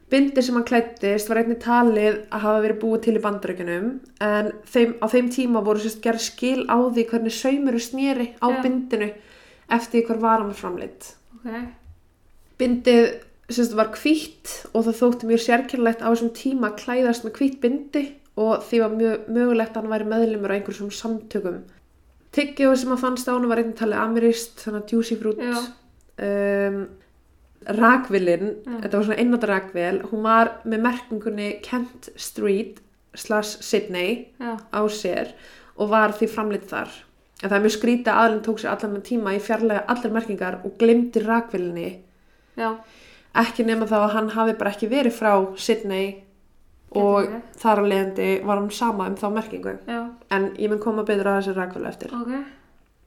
[0.09, 3.87] Bindi sem hann klættist var einnig talið að hafa verið búið til í bandarækjunum
[4.21, 8.47] en þeim, á þeim tíma voru sérst gerð skil á því hvernig saumuru snýri á
[8.53, 8.59] Já.
[8.61, 9.07] bindinu
[9.73, 11.15] eftir hver varan var framleitt.
[11.39, 11.47] Ok.
[12.61, 13.07] Bindið
[13.49, 17.57] sérst, var hvítt og það þótti mjög sérkjörlegt á þessum tíma að klæðast með hvítt
[17.63, 18.03] bindi
[18.35, 21.63] og því var mjög mögulegt að hann væri meðlumur á einhverjum samtökum.
[22.35, 25.41] Tyggjóð sem að fannst á hann var einnig talið amirist, þannig að fruit.
[25.41, 25.59] Já.
[26.15, 26.79] Um,
[27.67, 28.79] rakvilin, Já.
[28.83, 32.81] þetta var svona einnáttar rakvil, hún var með merkingunni Kent Street
[33.15, 34.57] slash Sydney Já.
[34.73, 35.31] á sér
[35.77, 36.89] og var því framleitt þar.
[37.43, 40.59] En það er mjög skrítið að aðlinn tók sér allan tíma í fjarlæga allar merkingar
[40.63, 41.89] og glemdi rakvilinni
[42.57, 42.69] Já.
[43.35, 46.21] ekki nema þá að hann hafi bara ekki verið frá Sydney
[46.95, 47.41] og verið.
[47.59, 49.99] þar að leiðandi var hann sama um þá merkingu Já.
[50.31, 52.31] en ég mun koma betur að þessi rækvölu eftir Ok.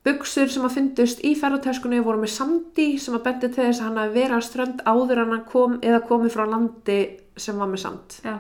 [0.07, 3.89] Buxur sem að fundust í ferðartöskunni voru með sandi sem að bendi til þess að
[3.89, 7.01] hann verið á strönd áður en hann kom eða komið frá landi
[7.39, 8.37] sem var með sand Já.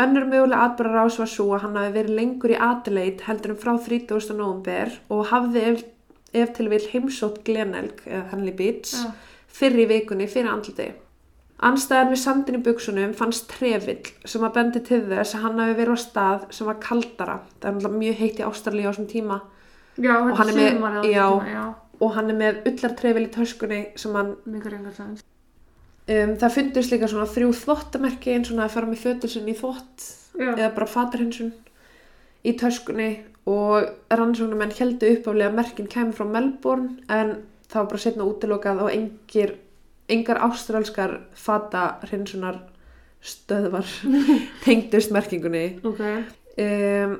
[0.00, 3.60] Önnur mögulega atbyrðar ás var svo að hann hafi verið lengur í Adelaide heldur en
[3.60, 4.36] frá 30.
[4.38, 5.84] november og hafði ef,
[6.32, 9.10] ef til vil heimsótt Glenelg eða Henley Beach Já.
[9.60, 10.92] fyrr í vikunni fyrir andliti.
[11.66, 15.74] Anstæðan við sandin í buksunum fannst trefill sem að bendi til þess að hann hafi
[15.82, 17.40] verið á stað sem var kaldara.
[17.60, 19.40] Það er mjög heitt í Ástralíu á þessum tíma
[19.98, 21.26] Já, Og hann er með- já.
[21.40, 24.36] tíma, og hann er með ullartrefil í töskunni sem hann,
[26.08, 29.52] um, það fundist líka svona þrjú þvottamerki eins og hann að fara með fötur sinni
[29.52, 30.06] í þvott
[30.38, 30.54] Já.
[30.56, 31.52] eða bara fatarhinsun
[32.44, 33.10] í töskunni
[33.46, 37.34] og rannsóknumenn heldu uppáflega að merkin kemur frá Melbourne en
[37.68, 39.54] það var bara setna útilokað og engir,
[40.08, 42.60] engar ástralskar fatarhinsunar
[43.22, 43.84] stöðvar
[44.64, 46.00] tengdust merkingunni Ok.
[46.00, 47.18] um,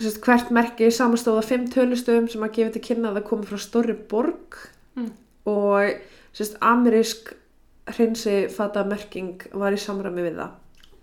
[0.00, 3.58] sérst, hvert merki samastóða fimm tölustöðum sem að gefa til kynna að það komi frá
[3.58, 4.56] stórri borg
[4.96, 5.10] Mm.
[5.46, 5.94] og
[6.36, 7.32] sérst, amerísk
[7.86, 10.50] hreinsi fatamerking var í samræmi við það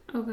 [0.10, 0.30] Ok.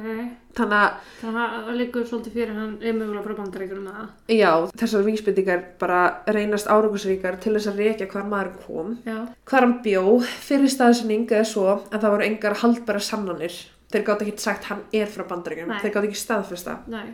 [0.57, 0.93] þannig að
[1.27, 4.07] að það liggur svolítið fyrir hann er mögulega frá bandaríkjum með það.
[4.39, 5.99] Já, þessar vísbendingar bara
[6.33, 8.95] reynast árangusríkar til þess að reykja hvar maður kom.
[9.05, 9.19] Já.
[9.45, 13.53] Hvar hann bjó, fyrir staðsynning eða svo, en það voru engar haldbæra sannanir.
[13.93, 15.79] Þeir gátt ekki sagt hann er frá bandaríkjum, Nei.
[15.81, 16.79] þeir gátt ekki staðfesta.
[16.89, 17.13] Nei.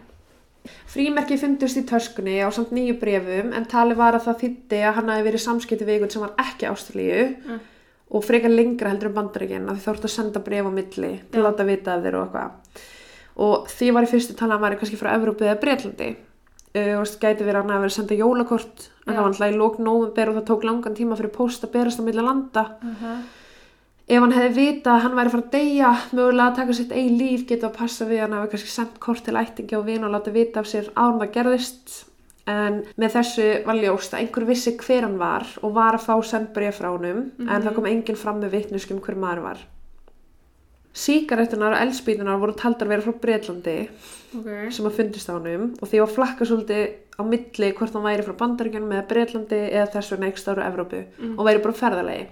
[0.86, 4.94] Frímerki fundust í töskunni á samt nýju brefum, en tali var að það þýtti að
[4.98, 7.60] hann hafi verið samskipti við einhvern sem var ekki ástralíu Mm.
[8.12, 11.12] og frekar lengra heldur um bandaríkjum, af því þá ertu að senda bref á milli
[11.32, 12.50] til að láta vita af þér og eitthvað.
[13.36, 16.16] Og því var í fyrstu tala að hann væri kannski frá Evrópu eða Breitlandi.
[16.72, 19.50] Uh, og gæti verið að hann hafi verið að senda jólakort en það var alltaf
[19.52, 22.62] í lók nóvember og það tók langan tíma fyrir post að berast á milli landa
[22.80, 23.18] Uh -huh.
[24.12, 26.92] Ef hann hefði vitað að hann væri að fara að deyja mögulega að taka sitt
[26.96, 29.84] eigin líf geta að passa við að hann hafi kannski sendt kort til ættingi og
[29.88, 31.98] vin og láta vita af sér án það gerðist
[32.52, 36.14] en með þessu var ljóst að einhver vissi hver hann var og var að fá
[36.26, 39.62] send bref frá honum en það kom enginn fram með vitnuskum hver maður var
[40.92, 43.76] Síkarettunar og eldspýtunar voru taldar vera frá Breitlandi
[44.36, 44.48] Ok.
[44.72, 46.82] sem að fundist á honum og því var flakka svolítið
[47.16, 51.00] á milli hvort hann væri frá Bandaríkjunum eða Breitlandi eða þess vegna ekki stáru Evrópu
[51.16, 51.38] Mm.
[51.38, 52.26] og væri bara á ferðalegi.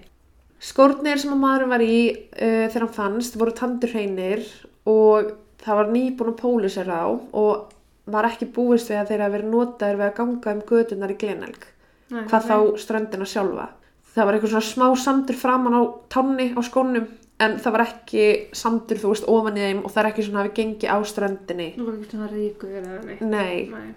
[0.61, 4.43] Skórnir sem að maðurinn var í uh, þegar hann fannst voru tandurhreinir
[4.91, 7.71] og það var nýbúin að pólisera á og
[8.11, 11.17] var ekki búist við að þeir hafa verið notaðir við að ganga um gödunar í
[11.21, 11.67] Glenelg.
[12.11, 12.51] Nei, Hvað ok.
[12.51, 13.67] þá ströndina sjálfa.
[14.11, 17.07] Það var eitthvað svona smá sandur framan á tánni á skónum
[17.41, 18.25] en það var ekki
[18.57, 20.99] sandur þú veist ofan í þeim og það er ekki svona að hafi gengið á
[21.13, 21.69] ströndinni.
[21.79, 23.23] Nú var ekki svona ríkur eða neitt.
[23.23, 23.59] Nei.
[23.71, 23.93] Nei.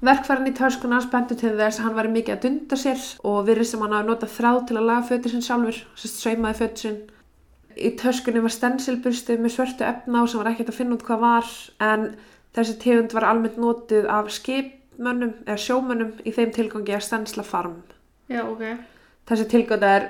[0.00, 3.42] Verkfærin í töskuna hans bentu til þess að hann væri mikið að dunda sér og
[3.44, 6.82] virðist sem hann hafi notað þráð til að laga fötur sinn sjálfur, sérst saumaði fötur
[6.86, 7.00] sinn.
[7.76, 11.20] Í töskunni var stensilburstið með svörtu efna á sem var ekkert að finna út hvað
[11.26, 11.50] var
[11.84, 12.06] en
[12.56, 17.76] þessi tegund var almennt notuð af skipmönnum eða sjómönnum í þeim tilgangi að stensla farm.
[18.32, 18.64] Já, ok.
[19.28, 20.08] Þessi tilgönda er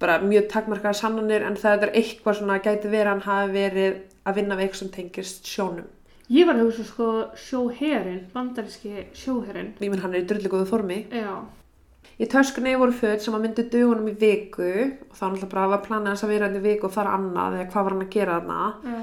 [0.00, 4.02] bara mjög takmarkaða sannanir en það er eitthvað svona gæti verið að hann hafi verið
[4.24, 5.88] að vinna við eitthvað sem tengist sjónum.
[6.28, 7.10] Ég var að hugsa sko
[7.40, 9.70] sjóherin, bandaríski sjóherin.
[9.80, 10.98] Ég menn hann er í drullu góðu formi.
[11.14, 11.38] Já,
[12.18, 15.82] Í töskunni voru föt sem að myndi dögunum í viku og þá náttúrulega bara var
[15.84, 18.10] planið hans að vera hann í viku og fara annað eða hvað var hann að
[18.16, 18.56] gera þarna.
[18.82, 18.98] já,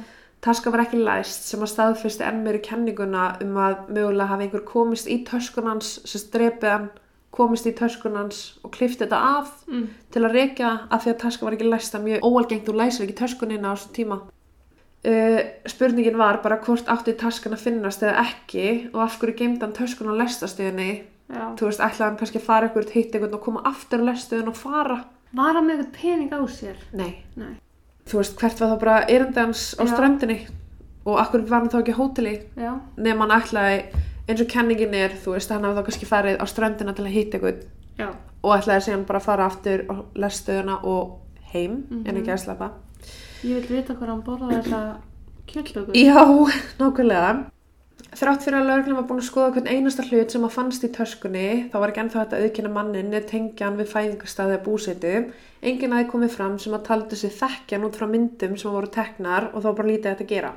[0.46, 4.66] Taska var ekki læst sem að staðfyrsti enn meiri kenninguna um að mögulega hafi einhver
[4.68, 6.90] komist í töskunans sem strepið hann,
[7.32, 11.48] komist í töskunans og klifti þetta af mm, til að rekja að því að taska
[11.48, 14.20] var ekki læst er mjög óalgengt og læsir ekki töskunina á þessum tíma.
[15.06, 15.40] Uh,
[15.70, 19.74] spurningin var bara hvort átti taskan að finnast eða ekki og af hverju geimdi hann
[19.78, 21.04] töskun á lestastöðinni
[21.60, 24.50] þú veist, ætlaði hann kannski að fara eitthvað hitt eitthvað og koma aftur á lestastöðin
[24.50, 24.96] og fara?
[25.36, 26.80] Var hann með eitthvað pening á sér?
[26.94, 27.52] nei, Nei.
[28.10, 30.40] þú veist, hvert var þá bara erindi hans á ströndinni?
[31.06, 32.34] Og af hverju var hann þá ekki á hóteli?
[32.98, 33.84] Nema hann ætlaði,
[34.28, 37.14] eins og kenningin er þú veist, hann hafi þá kannski farið á ströndina til að
[37.20, 41.20] hitta eitthvað og ætlaði síðan bara að fara aftur á lestastöðina og
[41.54, 42.18] heim, en Mhm.
[42.24, 42.72] ekki að slappa
[43.46, 44.80] ég vil vita hvað hann borðaði þessa
[45.52, 46.00] kjöldböku.
[46.00, 46.24] Já,
[46.80, 47.36] nákvæmlega.
[48.16, 50.90] Þrátt fyrir að lögreglum var búin að skoða hvern einasta hlut sem að fannst í
[50.96, 55.14] töskunni, þá var ekki ennþá þetta auðkynna mannin eða tengja hann við fæðingastæði að búsetu.
[55.66, 59.50] Enginn aðeins komið fram sem að taldi sig þekkjan út frá myndum sem voru teknar
[59.52, 60.54] og þá bara lítið þetta að gera.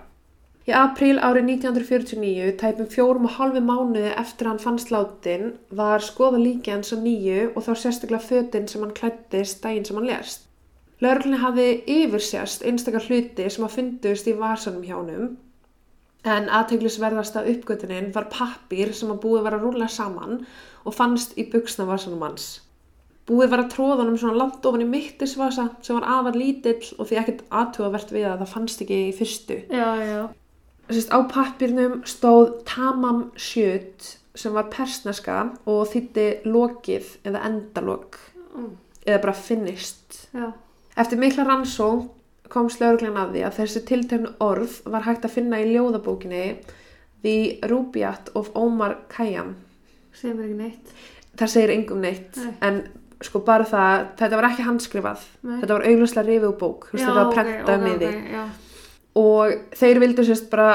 [0.68, 6.42] Í apríl árið 1949, tæpum fjórum og halvi mánuði eftir hann fannst látin, var skoða
[6.42, 10.47] líki hans á nýju og þá sérstaklega fötin sem hann klættist daginn sem hann lérst.
[11.04, 15.36] Lörglunni hafði yfirsjast einstakar hluti sem að fundust í vasanum hjá honum
[16.28, 20.40] en aðteglisverðasta uppgötunin var pappir sem að búið var að rúla saman
[20.84, 22.48] og fannst í buksnavasanum hans.
[23.28, 27.08] Búið var að tróða honum svona langt ofan í mittisvasa sem var afar lítill og
[27.08, 29.58] því ekkert aðtugavert við að það fannst ekki í fyrstu.
[29.70, 30.20] Já, já,
[30.88, 38.16] Sist, á pappirnum stóð tamam sjöt sem var persneska og þýtti lokið eða endalok
[38.56, 38.70] mm,
[39.04, 40.22] eða bara finnist.
[40.32, 40.48] já,
[40.98, 42.08] Eftir mikla rannsókn
[42.50, 46.44] komst lögreglan að því að þessi tilteknu orð var hægt að finna í ljóðabókinni
[47.22, 47.34] The
[47.68, 49.54] Rubaiyat of Omar Khayyam.
[50.14, 50.94] segir mér ekki neitt.
[51.38, 52.54] Það segir engum neitt, Nei.
[52.66, 52.80] en
[53.22, 55.26] sko bara það, þetta var ekki handskrifað.
[55.46, 55.58] Nei.
[55.60, 58.08] Þetta var auglustlega rifið úr bók, veist, þetta var prentað ok, með því.
[58.08, 58.44] ok, já,
[59.18, 60.68] Og þeir vildu sérst bara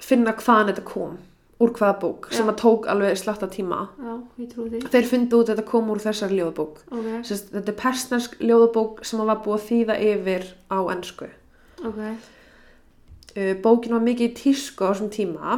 [0.00, 1.16] finna hvaðan þetta kom,
[1.62, 3.80] úr hvaða bók, sem að tók alveg slatta tíma.
[4.02, 4.12] já.
[4.92, 6.80] Þeir fundu út að þetta kom úr þessar ljóðabók.
[6.90, 11.28] Ok, Sérst, þetta er persnesk ljóðabók sem að var búið að þýða yfir á ennsku.
[11.82, 12.00] ok.
[13.32, 15.52] Uh, bókin var mikið í tísku á þessum tíma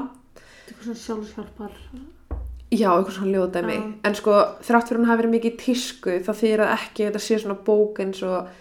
[0.69, 1.73] eitthvað svona sjálfshjálpar.
[2.71, 6.31] já, eitthvað svona ljóðdæmi en sko, þrátt fyrir hún hafi verið mikið í tísku þá
[6.39, 8.53] þýðir það ekki að þetta sé svona bók eins og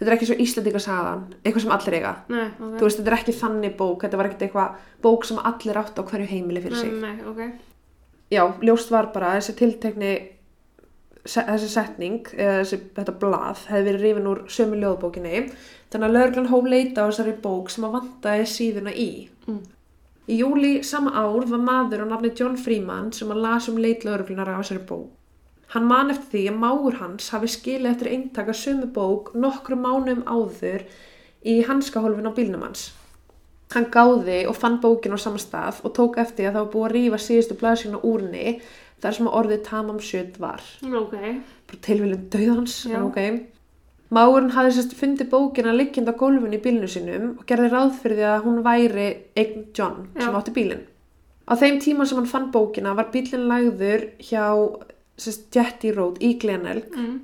[0.00, 2.74] þetta er ekki svo Íslandingasagan eitthvað sem allir eiga Nei, ok.
[2.80, 6.00] þú veist, þetta er ekki þannig bók, þetta var ekkert eitthvað bók sem allir átt
[6.00, 7.40] á hverju heimili fyrir sig Nei, nei, ok.
[8.32, 10.12] já, ljóst var bara þessi tiltekni
[11.26, 15.42] se- þessi setning eða þessi, þetta blað hefði verið rifin úr sömu ljóðbókinni
[15.92, 19.10] þannig að lögreglan hóf leita á þessari bók sem að vantaði síðuna í
[19.50, 19.60] Mm.
[20.30, 24.04] Í júli sama ár var maður á nafni John Freeman sem að las um leit
[24.06, 25.08] lögreglunar á þessari bók.
[25.70, 30.24] Hann man eftir því að mágur hans hafi skilið eftir eintaka sömu bók nokkru mánum
[30.26, 30.82] áður
[31.46, 32.88] í hanskahólfin á bílnum hans.
[33.70, 36.86] Hann gáði og fann bókin á sama stað og tók eftir að það var búið
[36.88, 38.56] að rífa síðustu blaðsíkna úrni
[39.00, 40.66] þar sem að orðið tamam sjöld var.
[40.82, 41.14] Ok,
[41.70, 43.20] Bara tilviljum döðans, en ok.
[44.10, 48.18] Mágurinn hafði sérst fundið bókina liggjand á gólfinu í bílnu sinum og gerði ráð fyrir
[48.18, 49.04] því að hún væri
[49.38, 50.34] eign John sem Já.
[50.40, 50.82] átti bílinn.
[51.46, 54.42] Á þeim tíma sem hann fann bókina var bílinn lagður hjá
[55.26, 56.88] Jetty Road í Glenelg.
[56.94, 57.18] mm.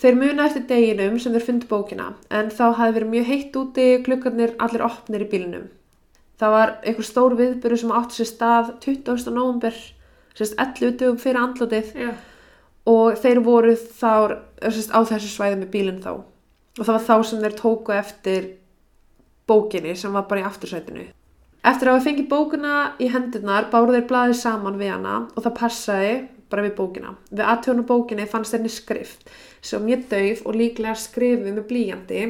[0.00, 3.86] Þeir muna eftir deginum sem þeir fundu bókina en þá hafði verið mjög heitt úti
[4.06, 5.66] klukkarnir allir opnir í bílnum.
[6.40, 9.32] Það var einhver stór viðbyrju sem átti sér stað 20.
[9.34, 9.74] november,
[10.38, 12.12] sérst 11 dögum fyrir andlótið já,
[12.88, 14.38] og þeir voru þá
[14.70, 16.12] sérst, á þessu svæði með bílinn þá
[16.80, 18.50] og það var þá sem þeir tóku eftir
[19.50, 21.08] bókinni sem var bara í aftursætinu.
[21.66, 25.58] Eftir að hafa fengið bókina í hendurnar báru þeir blaðið saman við hana og það
[25.58, 26.14] passaði
[26.50, 27.14] bara við bókina.
[27.30, 29.30] Við aðtjónu bókinni fannst þeirni skrift
[29.62, 32.22] sem mjög dauf og líklega skrifuð með blíjandi.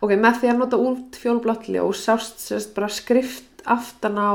[0.00, 4.32] Ok, með því að nota út fjólblátt ljós sást sérst bara skrift aftan á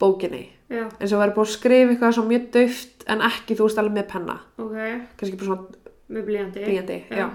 [0.00, 0.48] bókinni.
[0.70, 3.78] já, Eins og væri búið að skrifa eitthvað svo mjög dauft en ekki þú veist
[3.80, 4.36] alveg með penna.
[4.58, 4.76] ok.
[5.18, 5.66] Kannski bara svona
[6.10, 6.64] Með blíjandi.
[6.64, 7.16] blíjandi, Já.
[7.16, 7.28] já.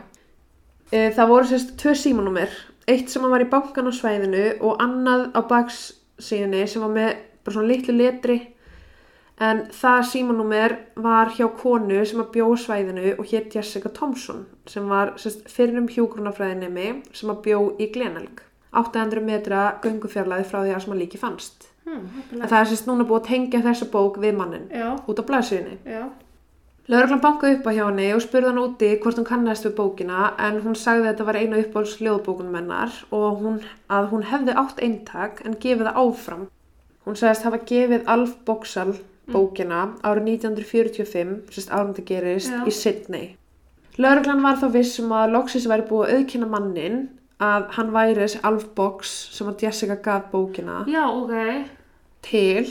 [0.92, 2.50] E, það voru sérst tvö símanúmer.
[2.88, 7.54] Eitt sem var í bankan á svæðinu og annað á baksíðunni sem var með bara
[7.56, 8.38] svona litlu letri.
[9.44, 14.86] En það símanúmer var hjá konu sem að bjó svæðinu og hétt Jessica Thompson sem
[14.88, 18.42] var sérst fyrrum hjúgrunafræðinemi sem að bjó í Glenelg.
[18.76, 21.68] 800 metra göngufjarlæði frá því að sem að líki fannst.
[21.86, 25.20] Hmm, En það er sérst núna búið að tengja þessa bók við mannin Já, út
[25.20, 25.78] á blaðsíðunni.
[25.86, 26.06] já,
[26.88, 30.34] Lörglan bankaði upp á hjá henni og spurði hann úti hvort hún kannast við bókina
[30.38, 33.56] en hún sagði að þetta var einu uppbóls ljóðbókunum hennar og hún,
[33.90, 36.44] að hún hefði átt eintak en gefið það áfram.
[37.06, 38.94] Hún sagðist hafa gefið Alf Boxall
[39.32, 42.62] bókina árið 1945, sérst árum þetta gerist, Já.
[42.66, 43.28] í Sydney.
[43.98, 46.98] Lörglan var þá viss um að Loxis væri búið að auðkynna mannin
[47.44, 51.34] að hann væri þessi Alf Box sem að Jessica gaf bókina Já, ok.
[52.24, 52.68] til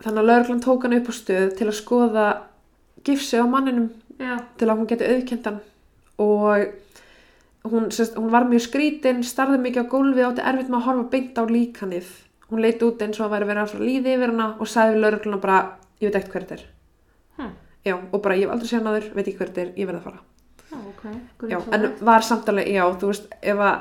[0.00, 2.28] þannig að lauruglan tók hann upp á stöð til að skoða
[3.04, 5.60] gifsi á manninum Já, til að hún geti auðkend hann
[6.20, 10.86] og hún, sest, hún var mjög skrítin starði mikið á gólfið átti erfitt með að
[10.88, 12.10] horfa beint á líkanið
[12.50, 14.94] hún leit út eins og að væri verið að fara líði yfir hana og sagði
[14.96, 15.58] við laurugluna bara
[16.00, 16.66] ég veit ekkert hver þetta er
[17.40, 17.52] Hm.
[17.86, 19.86] já, og bara ég hef aldrei séð hann aður, veit ekki hver þetta er ég
[19.88, 20.20] verð að fara
[20.70, 21.02] já, ok.
[21.50, 23.76] já, en var samtalið, já, þú veist ef að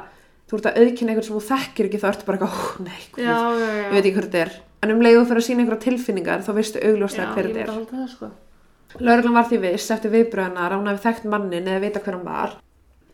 [0.50, 3.02] þú ert að auðkynna einhvern sem þú þekkir ekki þá ertu bara eitthvað, ó, nei,
[3.20, 3.84] Já, já, já.
[3.84, 4.54] ég veit ekki hver þetta er
[4.88, 8.00] en um leiðu fyrir að sína einhverja tilfinningar þá veistu augljóslega Já, hver ég þetta
[8.06, 8.30] er sko.
[9.06, 10.74] Lörglan var því viss eftir viðbröðunar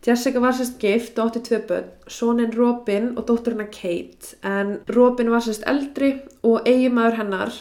[0.06, 5.30] Jessica var sérst gift og átti tvö börn, sonin Robin og dótturina Kate, en Robin
[5.32, 6.12] var sérst eldri
[6.46, 7.56] og eiginmaður hennar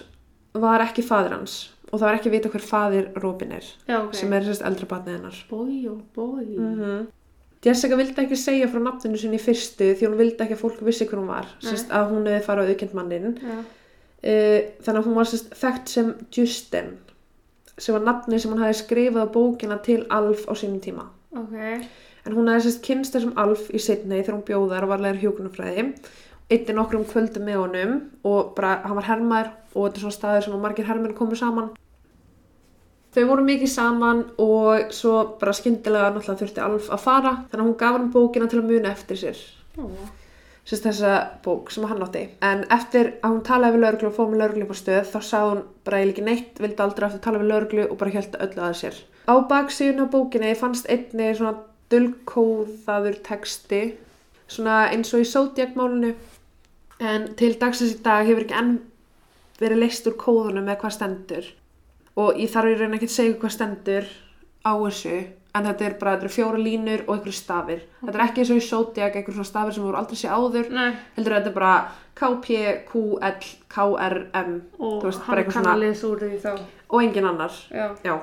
[0.54, 3.98] var ekki fadir hans og það var ekki að vita hver fadir Robin er, Já,
[4.04, 4.14] ok.
[4.18, 5.38] sem er sérst eldra barnið hennar.
[5.50, 6.46] Bói og bói.
[6.58, 7.08] Mm
[7.66, 11.08] Jessica vildi ekki segja frá nafninu sinni fyrstu því hún vildi ekki að fólk vissi
[11.10, 13.40] hver hún var, sérst að hún hefði farið á aukend mannin.
[13.42, 13.58] Já,
[14.26, 16.88] Uh, þannig að hún var sérst þekkt sem Justin,
[17.78, 21.04] sem var nafni sem hún hefði skrifað á bókina til Alf á sínum tíma.
[21.36, 21.86] ok.
[22.26, 25.84] En hún sérst kynst þessum Alf í Sydney þegar hún bjóðar og var legar hjókunarfræði.
[26.50, 30.46] Eitthi nokkrum kvöldum með honum og bara hann var hermaður og þetta er svona staður
[30.46, 31.72] sem margir hermenn komu saman.
[33.16, 37.68] Þau voru mikið saman og svo bara skyndilega náttúrulega þurfti Alf að fara þannig að
[37.70, 39.42] hún gaf hann bókina til að muna eftir sér.
[39.78, 39.86] Ó,
[40.66, 41.14] Sérst þessa
[41.46, 42.24] bók sem hann átti.
[42.42, 45.52] En eftir að hún talaði við lauruglu og fóð með lauruglu á stöð þá sagði
[45.52, 48.64] hún bara eiginlega ekki neitt, vildi aldrei aftur tala við lauruglu og bara hjælta öllu
[48.66, 48.98] að sér.
[49.30, 51.54] Á baksíðun á bókinni fannst einni svona
[51.96, 53.82] dulkóðaður texti,
[54.48, 56.14] svona eins og í Zodiac-málinu.
[57.04, 58.76] En til dagsins í dag hefur ekki enn
[59.60, 61.50] verið leist úr kóðunum með hvað stendur.
[62.16, 64.08] Og ég þarf í raun ekki að segja hvað stendur
[64.64, 65.18] á þessu,
[65.56, 67.84] en þetta er bara, þetta eru fjóra línur og einhverju stafir.
[68.02, 70.72] Þetta er ekki eins og í Zodiac, einhverju svona stafir sem voru aldrei sé áður.
[70.72, 70.90] nei.
[71.18, 71.76] Heldur þetta er bara
[72.16, 76.52] K, P, Q, L, K, R, M Og hann kann að lesa úr því þá.
[76.90, 77.52] og engin annar.
[77.72, 77.88] Já.
[78.04, 78.16] Já.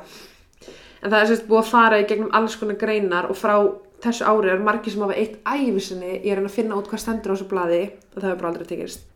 [1.03, 3.57] En það er sérst búið að fara í gegnum alls konar greinar og frá
[4.03, 7.35] þessu ári er margir sem hafa eitt æfisinni í að finna út hvað stendur á
[7.35, 9.09] þessu blaði og það hefur bara aldrei tekist.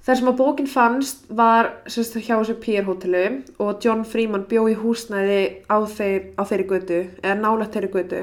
[0.00, 3.24] Það sem að bókin fannst var sérst hjá þessu PR hótelu
[3.60, 8.22] og John Freeman bjó í húsnæði á, þeir, á þeirri götu, eða nálægt þeirri götu.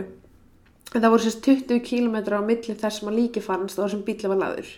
[0.96, 4.06] En það voru sérst 20 km á milli þess sem að líki fannst og þessum
[4.08, 4.72] bíli var laður.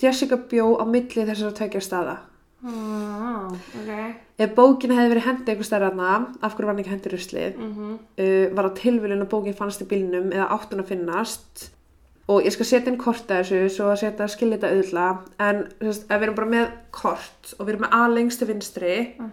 [0.00, 2.16] Jessica bjó á milli þessara tvekja staða.
[2.64, 3.90] Ah, ok.
[4.40, 5.90] Ef bókin hefði verið hendið einhver stærra
[6.42, 7.98] af hverju var hann ekki hendið ruslið, Mhm.
[8.18, 11.70] uh, var á tilvílun að bókin fannst í bílnum eða áttun að finnast
[12.28, 15.18] og ég skal setja inn kort að þessu svo að setja að skilja þetta auðla
[15.40, 18.48] en sérst, ef við erum bara með kort og við erum með A lengst til
[18.48, 19.30] vinstri Mm.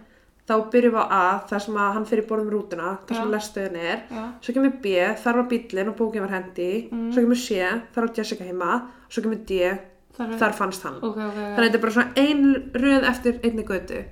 [0.50, 3.36] þá byrjum við á A þar sem að hann fyrir borðum rútuna þar sem Já.
[3.38, 4.34] lestuðin er Já.
[4.42, 7.14] svo kemur B, þar var bílinn og bókin var hendi Mm.
[7.14, 7.56] svo kemur C,
[7.96, 9.80] þar var Jessica heima svo kemur D,
[10.18, 10.98] Þar þar fannst hann.
[11.00, 12.44] Ok, ok, þannig að þetta er bara svona ein
[12.84, 14.04] röð eftir einni götu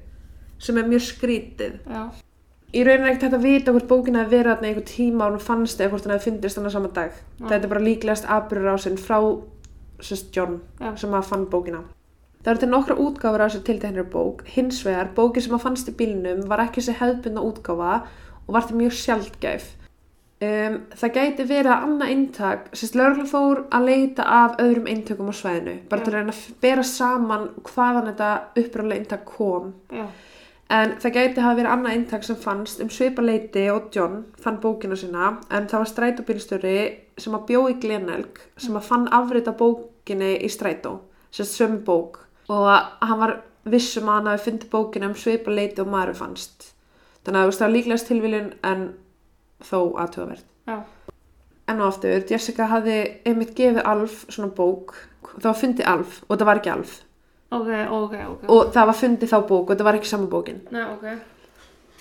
[0.59, 2.01] sem er mjög skrítið Já.
[2.73, 5.45] í rauninni er ekkert að vita hvort bókin hefði verið þarna einhver tíma og hún
[5.45, 7.13] fannst eða hvort hann hefði fyndist þannig sama dag.
[7.39, 7.45] Já.
[7.47, 9.19] þetta er bara líklegast atbyrður á sinn frá
[9.99, 10.95] sérst John Já.
[10.95, 11.83] sem að fann bókina.
[12.39, 14.45] Það eru til nokkra útgáfur af þessu tilteknir bók.
[14.47, 17.89] Hins vegar, bókin sem að fannst í bílnum var ekki þessi hefðbundna útgáfa
[18.47, 19.65] og var þetta mjög sjaldgæf
[20.45, 25.31] um, það gæti verið að annað eintak sérst lögregla fór að leita af öðrum eintökum
[25.31, 28.31] á svæðinu bara til að reyna að bera saman hvaðan þetta
[28.63, 30.07] uppræðlega eintak kom Já.
[30.69, 34.59] En það gæti hafa verið annað eintak sem fannst um svipa leiti og John fann
[34.61, 36.75] bókina sína en það var strætóbílstjóri
[37.17, 40.99] sem að bjó í Glenelg sem að fann afrita bókinni í strætó,
[41.33, 42.21] sérst sömu bók
[42.53, 46.69] og hann var vissum að hann hafi fundið bókina um svipa leiti og maður fannst.
[47.25, 48.85] Þannig að það var líklegast tilviljun en
[49.65, 50.45] þó aðtöðavert.
[50.69, 50.79] Já.
[51.69, 52.95] En og aftur, Jessica hafði
[53.29, 54.95] einmitt gefið Alf svona bók,
[55.35, 56.95] það var fundið Alf og það var ekki Alf
[57.53, 58.47] Ok, ok, ok.
[58.49, 60.59] og það var fundið þá bók og það var ekki sama bókin.
[60.73, 61.05] Nei, ok.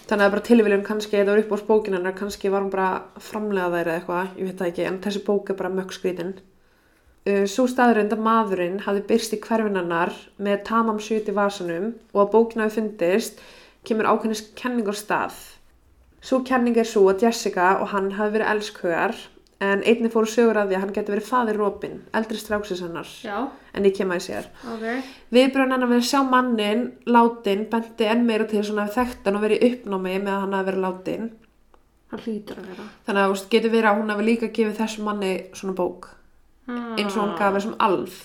[0.09, 2.89] Þannig að bara tilviljun kannski, þetta var upp á bókin hennar, kannski var hún bara
[3.17, 5.93] að framlega þær eða eitthvað, ég veit það ekki, en þessi bók er bara mökk
[5.97, 6.31] skrítin.
[7.29, 11.91] Uh, Svo staðurinn að maðurinn hafði byrst í hverfin hennar með tamam sjút í vasanum
[12.15, 13.41] og að bókin hafi fundist,
[13.85, 15.37] kemur ákveðnis kenning á stað.
[16.29, 19.15] Svo kenning er svo að Jessica og hann hafi verið elskugar
[19.65, 23.09] en einnig fóru sögur að því að hann geti verið faðir Robin, eldri stráksins hennar.
[23.25, 23.39] Já,
[23.75, 24.51] en ég kem að sér.
[24.75, 24.85] Ok.
[25.35, 29.41] Viðbröðin hennar við að sjá mannin látin bendi enn meira til svona að þekkt hann
[29.41, 31.27] og verið í uppnámi með að hann hafi verið látin
[32.09, 32.87] Það hlýtur að vera.
[33.09, 36.09] þannig að veist, getur verið að hún hafi líka gefið þessum manni svona bók.
[36.69, 38.23] Eins og hún gaf þessum alf.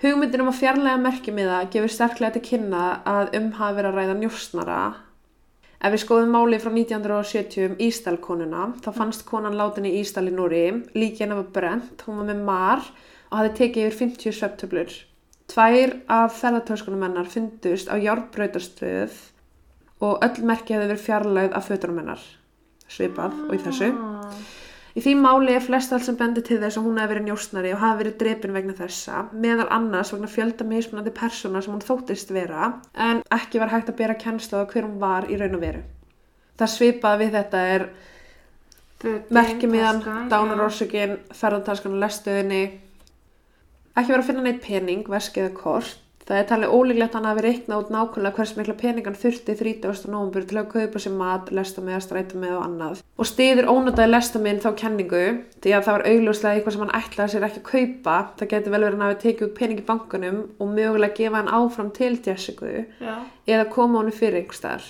[0.00, 4.18] Hugmyndin um að fjarlæga merkimiða gefur sterklega til kynna að um hafi verið að ræða
[4.22, 4.80] njósnara
[5.80, 10.34] Ef við skoðum máli frá 1970 um Ísdalkonuna, þá fannst konan látin í Ísdal í
[10.34, 12.84] Núri, líki hennar var brent, hún var með mar
[13.30, 14.98] og hafði tekið yfir 50 svefntöflur.
[15.50, 19.16] Tvær af ferðartöskunum hennar fundust á járbrautastöð
[20.04, 22.26] og öll merki hefði verið fjarlægð af fötunum hennar.
[22.84, 23.94] Svipað og í þessu.
[24.90, 27.72] Í því máli er flest allt sem bendir til þess að hún hefði verið njósnari
[27.74, 32.32] og hafi verið drepin vegna þessa, meðal annars vegna fjölda mismunandi persóna sem hún þóttist
[32.34, 35.62] vera, en ekki var hægt að bera kennsla á hver hún var í raun og
[35.62, 35.84] veru.
[36.58, 37.86] Það svipað við þetta er
[39.30, 42.62] merkimiðan, taskan, dánarorsökin, ferðartaskan og lestuðinni.
[43.94, 46.02] Ekki verið að finna neitt pening, veski eða kort.
[46.30, 50.04] Það er talið ólíklegt að hann hafi reiknað út nákvæmlega hvers mikla peningan þurfti 30.
[50.12, 53.00] nóvambur til að kaupa sér mat, lesta með, stræta með og annað.
[53.18, 55.24] Og stiður ónotaði lesta minn þá kenningu
[55.58, 58.14] því að það var augljóslega eitthvað sem hann ætlaði sér ekki að kaupa.
[58.38, 61.40] Það getur vel verið að hann hafi tekið út pening í bankunum og mögulega gefa
[61.40, 63.14] hann áfram til Jessica Já,
[63.50, 64.86] eða koma honum fyrir einhvers þar.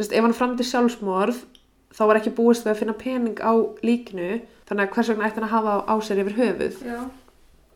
[0.00, 1.44] Sest, ef hann framdi sjálfsmorð
[1.92, 3.52] þá var ekki búist við að finna pening á
[3.84, 6.80] líkinu þannig að hvers vegna ætti hann að hafa á sér yfir höfuð.
[6.86, 7.00] já.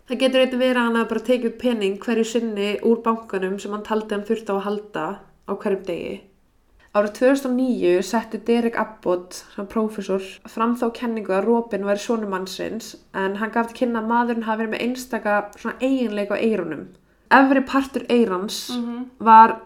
[0.04, 3.72] Það getur eitthvað verið að hann að bara tekið pening hverju sinni úr bankanum sem
[3.72, 5.04] hann taldi hann þurfti á að halda
[5.48, 6.16] á hverjum degi.
[6.94, 12.92] Árið 2009 setti Derek Abbott, sem prófessor, fram þá kenningu að Robin væri sonu mannsins
[13.18, 16.84] en hann gaf til kynna að maðurinn hafi verið með einstaka svona eiginleika á eirunum.
[17.34, 19.56] Efri partur eirans Mm var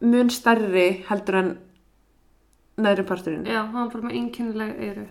[0.00, 1.48] mun stærri heldur en
[2.78, 5.06] neðri parturinn Já, hann var bara með einkennileg eyru.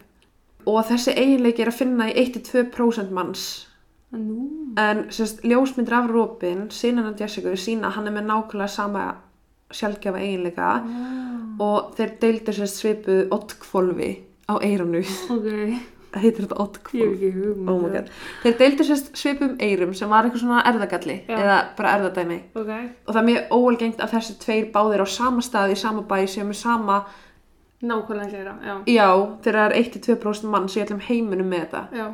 [0.65, 3.67] og þessi eiginleiki er að finna í 1-2% manns
[4.11, 4.73] Nú.
[4.77, 9.03] en sérst, ljósmyndir af Robin sínan af Jessica sína að hann er með nákvæmlega sama
[9.71, 11.59] sjálfgefa eiginleika Wow.
[11.59, 14.11] og þeir deildu sérst svipuð ottkvolfi
[14.47, 15.01] á eiranu
[15.33, 15.47] Ok,
[16.15, 17.67] heitir þetta ekki hugmynd.
[17.69, 17.83] oh
[18.43, 21.35] þeir deildu sérst svipum eirum sem var eitthvað svona erðagalli Já.
[21.37, 22.69] eða bara erðadæmi Ok,
[23.07, 26.25] og það er mjög óalgengt að þessi tveir báðir á sama staði í sama bæ
[26.27, 27.01] sem er sama
[27.83, 28.75] nákvæmlega gera, já.
[28.87, 29.09] Já,
[29.43, 31.81] þegar það er 1-2% mann sem ég ætlum heiminum með þetta.
[31.93, 32.07] Já,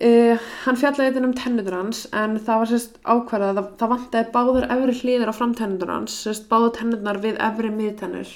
[0.00, 4.30] Uh, hann fjallaði þetta um tennundur hans en það var sérst ákvarðað að það vantaði
[4.32, 8.30] báður efri hliðar á framtennundur hans, sérst báður tennurnar við efri miðtennur.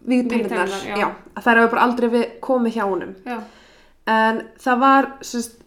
[0.00, 0.94] Við Miðtennurnar, já.
[0.96, 1.08] já.
[1.44, 3.12] Það hefur bara aldrei við komið hjá honum.
[3.28, 3.36] já.
[4.08, 5.58] En það var sérst,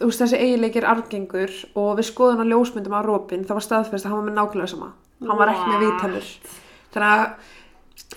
[0.00, 4.08] þú veist þessi eiginleikir argengur og við skoðum á ljósmyndum á Robin, það var staðfest
[4.08, 4.90] að hann var með nákvæmlega sama.
[5.22, 5.86] Hann var ekki með What?
[5.86, 6.28] viðtennur.
[6.94, 7.54] Þannig að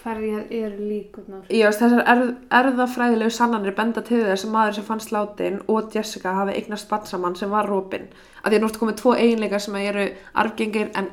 [0.02, 1.42] Hverjar eru líkurnar?
[1.54, 6.34] Já, þessar erð, erðafræðilegu sannanir benda til þess að maður sem fannst látin og Jessica
[6.40, 8.08] hafi eignast bann saman sem var Robin.
[8.42, 10.08] Að því nú ertu komið tvo eiginleikar sem eru
[10.42, 11.12] arfgengir en,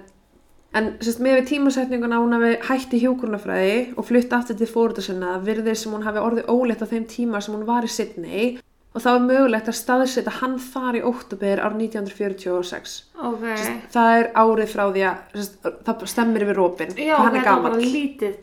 [0.73, 5.37] en sérst, með við tímasetninguna hún hafi hætti hjúkurnafræði og flutt aftur til fórölda sinna
[5.45, 8.57] virðir sem hún hafi orðið óleitt á þeim tíma sem hún var í Sydney
[8.97, 12.99] og þá er mögulegt að staðsetja hann þar í óttubir ár 1946.
[13.21, 13.45] Ok.
[13.53, 17.45] Sérst, það er árið frá því að sérst, það stemmir yfir Robin, Já, hann er
[17.45, 18.37] þetta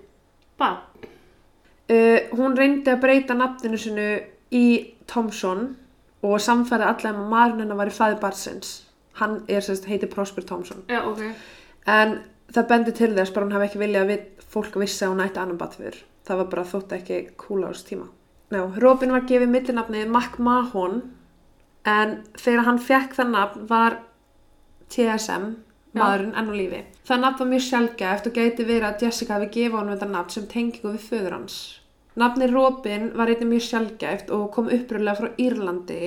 [0.59, 0.79] bann.
[1.85, 4.07] Uh, hún reyndi að breyta nafninu sinu
[4.55, 4.65] í
[5.09, 5.67] Thompson
[6.25, 8.71] og samfæði allavega að maðurinn hennar var í fæði barsins.
[9.19, 10.83] Hann er sérst heiti Prosper Thompson.
[10.89, 11.21] Já, ok.
[11.85, 12.17] En
[12.53, 14.25] það bendi til þess bara hún hafi ekki viljað að við,
[14.55, 15.99] fólk vissi að hún ætti annan batfyr.
[16.25, 18.09] Það var bara þótt ekki cool á þessu tíma.
[18.53, 20.99] Ná, Robin var gefið millinafnið Mac Mahon
[21.85, 23.99] en þegar hann fekk það nafn var
[24.93, 25.47] TSM.
[25.95, 26.83] Maðurinn enn á lífi.
[27.07, 30.35] Það nafn var mjög sjálfgæft og gæti verið að Jessica hafi gefið honum þetta nafn
[30.35, 31.57] sem tengingu við föður hans.
[32.15, 36.01] Nafni Robin var einnig mjög sjálfgæft og kom uppröðlega frá Írlandi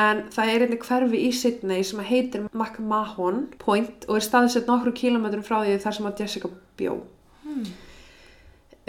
[0.00, 4.94] en það er einnig hverfi í Sydney sem heitir McMahon Point og er staðsett nokkru
[4.96, 6.96] kílometrum frá því þar sem að Jessica bjó.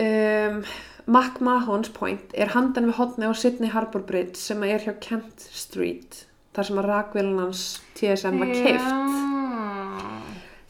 [0.01, 0.61] Um,
[1.09, 6.25] McMahon's Point er handan við hotni á Sydney Harbour Bridge sem er hjá Kent Street
[6.55, 7.65] þar sem að rakvélun hans
[7.99, 8.87] TSM var keift.
[8.87, 9.30] Já.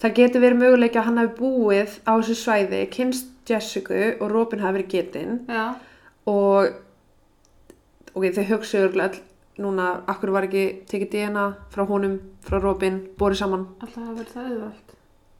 [0.01, 4.63] Það getur verið möguleiki að hann hafi búið á þessu svæði, kynst Jessica og Robin
[4.63, 5.35] hafi verið getinn
[6.29, 6.71] og
[8.15, 9.27] ok, þau hugsaðu örugglega öll
[9.61, 11.43] núna, akkur var ekki tekið DNA
[11.73, 14.95] frá honum, frá Robin, borið saman Alltaf hafa verið það auðvöld.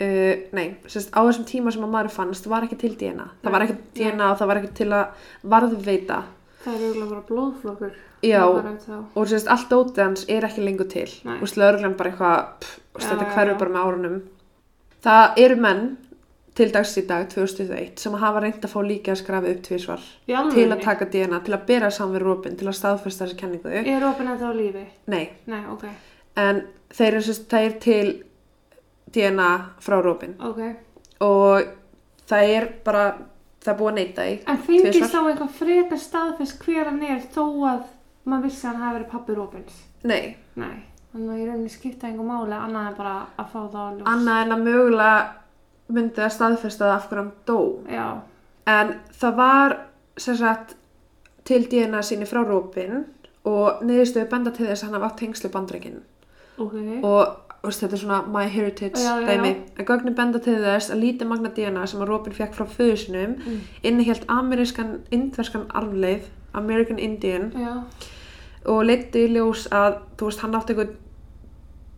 [0.05, 3.55] uh, nei, sérst, á þessum tíma sem að maður fannst var ekki til DNA, það
[3.55, 3.95] var ekki Nei.
[3.97, 6.21] DNA og það var ekki til að varðveita
[6.61, 7.93] Það er auðvitað bara blóðflokkur.
[8.21, 8.41] Já.
[9.17, 11.39] Og sérst, allt dótið hans er ekki lengur til Nei.
[11.39, 12.67] og slöðurglann bara eitthvað
[13.01, 13.55] þetta já.
[13.57, 14.19] bara með árunum
[15.03, 15.83] það eru menn
[16.55, 20.01] til dags í dag 2001 sem hafa reynd að fá líka að skrafa upp tvísvar
[20.27, 23.37] Í til að taka DNA, til að bera saman við Robin til að staðfesta þessi
[23.39, 24.83] kenningu Er Robin ennþá á lífi?
[25.07, 25.85] nei, Nei, ok.
[26.35, 28.23] en þeir eru það er til
[29.15, 29.49] DNA
[29.79, 30.61] frá Robin Ok.
[31.23, 31.71] og
[32.27, 33.05] það er bara
[33.61, 37.19] það er búið að neyta því En fengist þá eitthvað frekar staðfest hver hann er
[37.33, 37.81] þó að
[38.25, 39.81] maður vissi að hann hafi verið pappi Robins?
[40.03, 40.77] nei, Nei.
[41.11, 44.07] Þannig að ég rauninni skipta einhver máli annað en bara að fá það á ljós.
[44.13, 45.31] annað en að mögulega
[45.91, 47.57] myndi að staðfesta af hverju hann dó
[47.91, 48.21] Já.
[48.67, 49.77] En það var
[50.17, 50.75] sem sagt
[51.43, 53.05] til DNA síni frá Rópin
[53.43, 55.99] og niðurstöðu benda til þess að hann hafa átt tengslu bandreikin
[56.61, 56.75] Ok.
[57.03, 59.47] og veist, þetta er svona my heritage Já, já, dæmi.
[59.55, 59.79] já.
[59.79, 63.35] En gögnin benda til þess að lítið magna DNA sem að Rópin fekk frá föðusinum
[63.45, 63.59] Mm.
[63.83, 67.83] innihjalt amerískan, indverskan arfleif, American Indian Já.
[68.65, 70.95] Og leiti í ljós að þú veist hann átti einhvern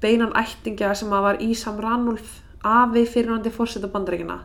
[0.04, 4.42] beinan ættingja sem að var Ísam Ranulf afi fyrirhandi fórseta bandreikina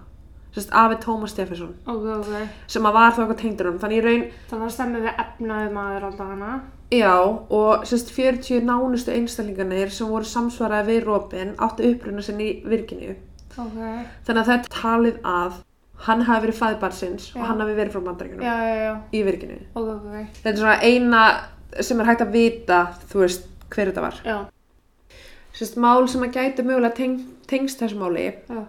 [0.55, 2.49] sérst afi Thomas Jefferson Ok, ok.
[2.66, 5.71] sem að var þá eitthvað tengdur hann þannig í raun Þannig að stemmi við efnaði
[5.75, 6.53] maður alltaf hana.
[6.89, 7.14] Já,
[7.53, 13.16] og sérst 40 nánustu einstaklingarnir sem voru samsvaraði við Robin áttu uppruna sinni í virkinu.
[13.59, 13.77] Ok.
[14.25, 15.59] Þannig að það er talið að
[16.07, 18.03] hann hafi verið fæðbarsins og hann hafi verið frá
[18.41, 18.93] já.
[19.12, 19.59] í virkinu.
[19.75, 21.23] Þetta er svona eina
[21.81, 22.79] sem er hægt að vita,
[23.11, 24.21] þú veist, hver þetta var.
[24.25, 24.39] Já.
[25.59, 28.61] Sérst mál sem að gæti mögulega teng, tengst þessu máli Já.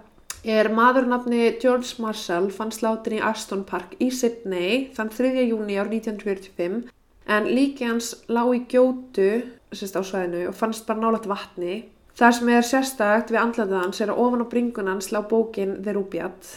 [0.44, 5.44] er maðurnafni George Marshall fann slátin í Aston Park í Sydney þann 3.
[5.52, 6.90] júni ár 1945
[7.30, 9.30] en líki hans lá í gjótu
[9.70, 11.84] sérst á svæðinu og fannst bara nálægt vatni.
[12.18, 15.78] Það sem er sérstakt við andlatið hans er að ofan á bringun hans lá bókin
[15.84, 16.56] The Rubiat.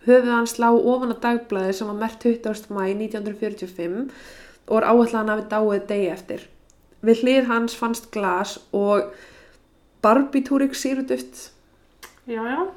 [0.00, 2.74] Höfuð hans lá ofan á dagblæði sem var mert 20.
[2.74, 4.10] mæ 1945
[4.70, 6.46] og er áallan að hann hafi dáið degi eftir.
[7.04, 9.10] Við hlið hans fannst glas og
[10.04, 10.76] barbitúrik
[12.26, 12.68] já.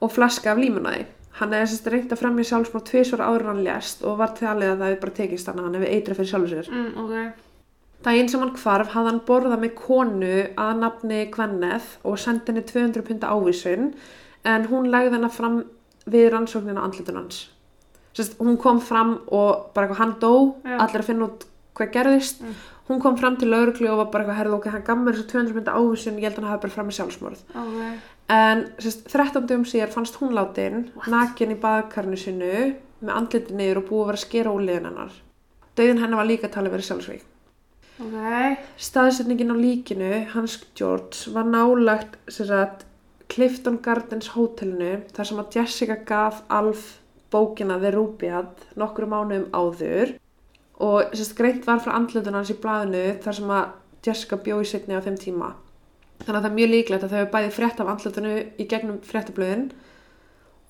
[0.00, 1.06] og flaska af límunæði.
[1.38, 4.80] Hann hefði sérst reynt að fremja sjálfsmór tvisvar áður hann lést og var talið að
[4.80, 6.70] það hefði bara tekist hann að hann hefði eitrað fyrir sjálfur sér.
[6.72, 7.44] Mm, ok.
[8.06, 10.34] Daginn sem hann hvarf hafði hann borðað með konu
[10.64, 13.92] að nafni Gwenneth og sendi henni 200 punta ávísun
[14.46, 15.62] en hún lagði hennar fram
[16.08, 16.88] við rannsóknina á
[18.16, 20.32] Sérst, hún kom fram og bara eitthvað hann dó,
[20.64, 20.78] Já.
[20.82, 21.46] allir að finna út
[21.78, 22.42] hvað gerðist.
[22.42, 22.54] Mm.
[22.88, 25.30] Hún kom fram til lauruglu og var bara eitthvað herðu ok, hann gaf mér þessu
[25.32, 27.42] 200 punta ávísun, ég held að hann hafi bara fram með sjálfsmorð.
[27.62, 27.80] Ok.
[28.38, 32.52] En sérst, 13 dögum síðar fannst hún látin, nakin í baðkarnu sinu,
[33.00, 35.18] með andliti niður og búið að vera skera úliðin hennar.
[35.78, 37.26] Dauðin hennar var líka talið verið sjálfsvík.
[37.98, 38.64] Ok.
[38.88, 42.16] Staðsetningin á líkinu, hans George, var nálagt
[43.28, 46.94] Clifton Gardens hótelinu þar sem að Jessica gaf Alf
[47.32, 50.14] bókina The Rubiad nokkru mánuðum áður
[50.78, 53.66] og sérst, greint var frá andlutun hans í blaðinu þar sem að
[54.06, 55.52] Jessica bjó í setni á þeim tíma.
[56.22, 59.00] Þannig að það er mjög líklegt að þau hefur bæði frétt af andlutinu í gegnum
[59.06, 59.68] fréttablöðin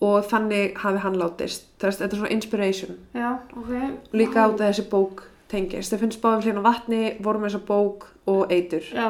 [0.04, 1.68] og þannig hafi hann látist.
[1.80, 3.72] Þess, þetta er svona inspiration Já, ok.
[4.16, 5.92] líka át að þessi bók tengist.
[5.92, 8.84] Þau finnst báðum hlýna vatni, voru með þessa bók og eitur.
[8.92, 9.08] Já.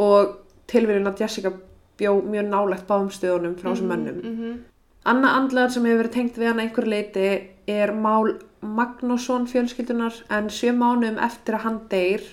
[0.00, 0.36] Og
[0.70, 1.52] tilvíðin að Jessica
[1.98, 4.20] bjó mjög nálægt báðum stöðunum frá þessum mönnum.
[4.20, 4.62] Mm -hmm.
[5.04, 7.28] Anna andlegar sem hefur verið tengt við hann einhver leiti
[7.68, 12.24] er mál Magnússon fjölskyldunar en sjö mánuðum eftir að hann deyr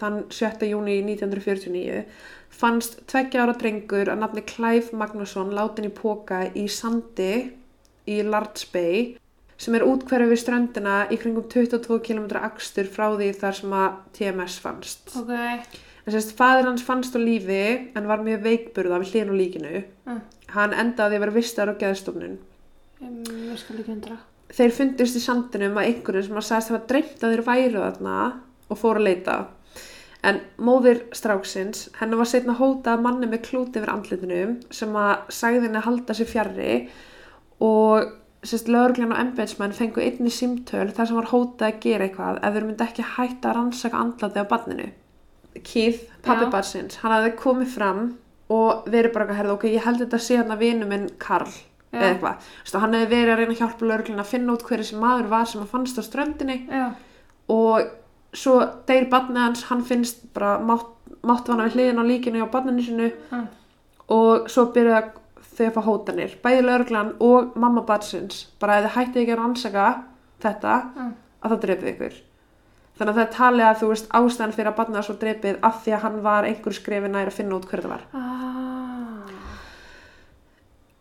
[0.00, 0.64] þann 7.
[0.70, 2.04] júni 1949
[2.58, 7.32] fannst tveggja ára drengur að nafni Clive Magnússon látin í póka í sandi
[8.08, 9.18] í Lards Bay
[9.58, 14.00] sem er útkverfið við ströndina í kringum 22 km akstur frá því þar sem að
[14.16, 15.12] TMS fannst.
[15.18, 15.34] Ok.
[16.06, 19.82] En sérst, fadir hans fannst á lífi en var mjög veikburða við hlýðin og líkinu.
[20.08, 20.20] Mm.
[20.54, 22.38] Hann endaði að vera vistar á geðstofnun.
[24.48, 28.18] Þeir fundust í sandinum að einhverju sem að sagðist hafa dreymt að þeir væru þarna
[28.68, 29.36] og fóru að leita.
[30.28, 34.40] En móðir stráksins, henni var setna hótað manni með klúti yfir andlitinu
[34.74, 36.72] sem að sagði henni að halda sér fjarrri
[37.62, 38.08] og
[38.46, 42.56] sérst lögreglan og embetsmenn fengu einni símtöl þar sem var hótað að gera eitthvað ef
[42.56, 44.88] þeir myndi ekki hætta að rannsaka andlati á barninu.
[45.62, 46.52] Keith, pabbi Já.
[46.54, 48.02] barsins, hann hafði komið fram
[48.50, 51.48] og verið bara eitthvað herða, ok, ég held þetta sé hann að vinu minn Karl
[51.48, 51.98] Já.
[51.98, 52.36] eða eitthvað.
[52.48, 54.84] Þú veist, og hann hefði verið að reyna að hjálpa lögreglun að finna út hverju
[54.88, 56.86] sem maður var sem að fannst á ströndinni Já.
[57.48, 57.90] og
[58.32, 58.56] svo
[58.88, 60.88] deyr barnið hans, hann finnst bara mátt,
[61.24, 63.46] máttvana við hliðin á líkinu á barninu sinu Mm.
[64.08, 65.02] og svo byrja
[65.58, 66.36] þau að fá hótanir.
[66.42, 69.86] Bæði lögreglan og mamma barsins, bara ef þið hættið ekki að rannsaka
[70.40, 70.74] þetta,
[71.42, 72.14] að það drefið ykkur.
[72.98, 75.58] Þannig að það er talið að þú veist ástæðan fyrir að barnið var svo drefið
[75.68, 78.06] af því að hann var einhver skrefi nær að finna út hverju það var.
[78.18, 79.34] Ah.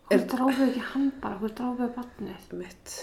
[0.08, 1.38] Er- Hvað dráfið ekki hann bara?
[1.41, 2.98] Hvað dráfið barnið?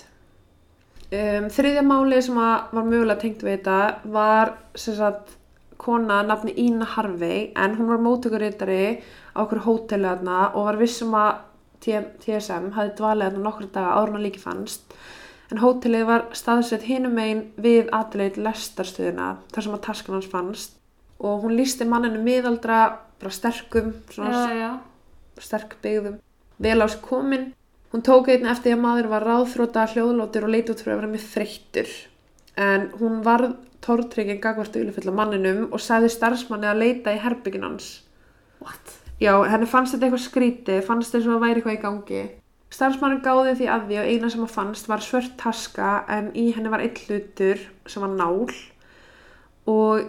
[1.15, 3.81] Um, þriðja máli sem var mögulega tengt við þetta
[4.15, 5.35] var sem sagt
[5.79, 9.03] kona nafni Ína Harvey en hún var mótökurítari
[9.37, 11.43] á okkur hóteli þarna og var vissum að
[11.85, 14.95] TSM hafði dvalið hann nokkur daga en hann líki fannst
[15.53, 20.79] en hótelið var staðsett hinum megin við Adelaide lestarstöðuna þar sem að taskan hans fannst
[21.25, 22.81] og hún lísti manninu miðaldra
[23.21, 24.71] bara sterkum, svona já, já.
[25.41, 26.19] sterk byggðum,
[26.61, 27.53] vel á sig komin.
[27.93, 31.01] Hún tók einnig eftir því að maður var ráðþróta, hljóðlótur og leit út fyrir að
[31.01, 31.93] vera með þreyttur.
[32.59, 37.89] En hún varð tórtryggin gagvart auðlufulla manninum og sagði starfsmanni að leita í herbyggin hans.
[38.61, 38.99] What?
[39.23, 42.23] Já, henni fannst þetta eitthvað skrítið, fannst þess að það væri eitthvað í gangi.
[42.75, 46.49] Starfsmannin gáði því að því að eina sem að fannst var svört taska en í
[46.57, 48.49] henni var einn hlutur sem var nál
[49.71, 50.09] og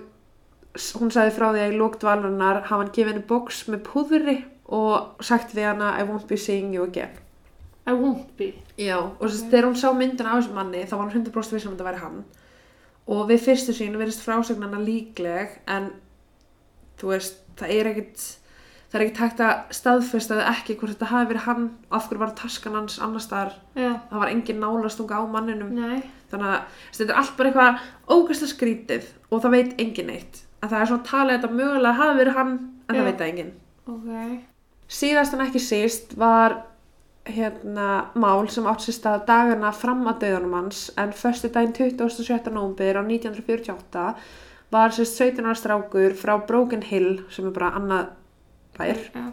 [1.00, 4.38] hún sagði frá því að í lókt valurnar hafa hann gefið henni boks með púðri
[4.66, 7.14] og sagt við hana I won't be seeing you again.
[7.86, 8.56] I won't be.
[8.82, 9.44] Já, og okay.
[9.52, 11.90] þegar hún sá myndina af þessum manni þá var hún 100% viss um að þetta
[11.92, 12.24] væri hann
[13.06, 15.92] og við fyrstu sín verðist frásögnana líkleg en
[16.98, 18.26] þú veist, það er ekkit
[18.92, 22.22] það er ekkit hægt að staðfesta það ekki hvort þetta hafi verið hann af hverju
[22.22, 23.92] var taskan hans annars staðar Já.
[24.12, 26.04] það var engin nálastunga á manninum Nei.
[26.32, 30.70] þannig að þetta er allt bara eitthvað ógæslega skrítið og það veit engin neitt en
[30.72, 33.00] það er svona talið að þetta mögulega hafi verið hann en Já.
[33.00, 33.54] það veit það engin
[33.86, 34.40] Ok.
[35.02, 36.58] síðast en ekki síst var
[37.26, 37.90] hérna
[38.22, 42.52] mál sem átt sér stað dagana fram að döðunum hans en förstu daginn 27.
[42.54, 44.04] nómbir á 1948
[44.74, 48.12] var sérst 17 ára strákur frá Broken Hill sem er bara annað
[48.78, 49.26] bær Já.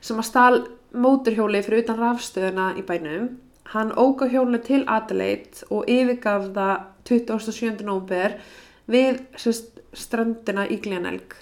[0.00, 0.60] sem að stál
[0.96, 3.30] móturhjóli fyrir utan rafstöðuna í bænum
[3.72, 6.76] hann óka hjólinu til Adelaide og yfirgaf það
[7.08, 7.82] 27.
[7.86, 8.36] nómbir
[8.90, 11.34] við sérst ströndina í Glenelg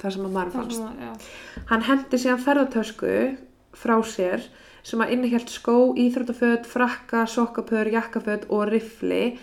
[0.00, 1.12] þar sem að maður fannst að, já.
[1.70, 3.14] Hann hendi síðan ferðartösku
[3.76, 4.46] frá sér
[4.86, 9.36] sem að innihjalt skó, íþróttaföt, frakka, sokkapör, jakkaföt og rifli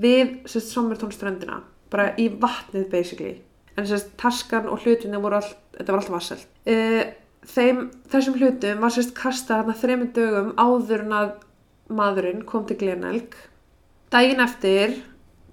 [0.00, 1.60] við sérst sommertónströndina,
[1.90, 3.34] bara í vatnið basically.
[3.76, 6.44] En sérst taskan og hlutinni voru all, þetta var alltaf vassalt.
[6.68, 7.02] Uh,
[7.54, 11.32] þeim, þessum hlutum var sérst kastað hann að þreymur dögum áður en að
[11.94, 13.34] maðurinn kom til Glenelg.
[14.14, 14.94] Daginn eftir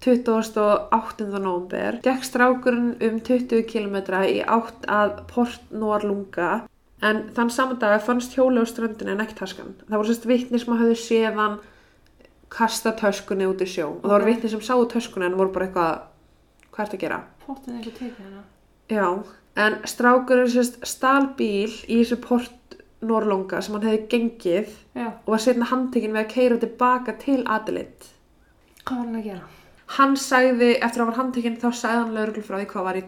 [0.02, 1.26] 28.
[1.42, 6.64] nómber gekk strákurinn um 20 km í átt að Port Noarlunga
[7.06, 9.76] en þann saman dag fannst hjóli á ströndinu en ekki taskan.
[9.90, 11.60] Það voru sérst vitni sem hafði séð hann
[12.52, 14.32] kasta töskunni út í sjó og það voru Ok.
[14.32, 16.02] vitni sem sáu töskunni en voru bara eitthvað
[16.72, 17.22] hvað ertu að gera?
[17.46, 18.44] Pottin eitthvað tekið hana.
[18.92, 19.08] Já,
[19.66, 25.08] en strákurinn sérst stal bíl í þessu Port Noarlunga sem hann hefði gengið Já.
[25.10, 28.12] og var setna handtekinn við að keira tilbaka til Adelaide.
[28.84, 29.48] Hvað var hann að gera?
[29.92, 33.00] Hann sagði, eftir að hann var handtekinn, þá sagði hann lauruglu frá því hvað var
[33.00, 33.06] í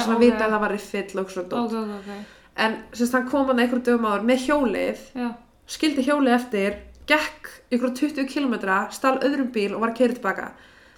[0.00, 0.16] svona ok.
[0.16, 1.58] að vita að það var riffill og svona dót.
[1.60, 2.42] Ok, ok, ok.
[2.64, 5.28] En semst hann kom hann einhverjum dögum áður með hjólið, Já.
[5.66, 6.76] skildi hjólið eftir,
[7.10, 8.54] gekk ykkur 20 km,
[8.94, 10.52] stal öðrum bíl og var að keira tilbaka.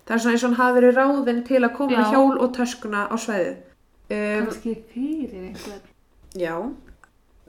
[0.06, 2.10] Það er svona eins og hann hafi verið ráðinn til að koma Já.
[2.12, 3.56] hjól og töskuna á sveðið.
[4.06, 5.80] Um, Kannski fyrir einhver.
[6.38, 6.54] já,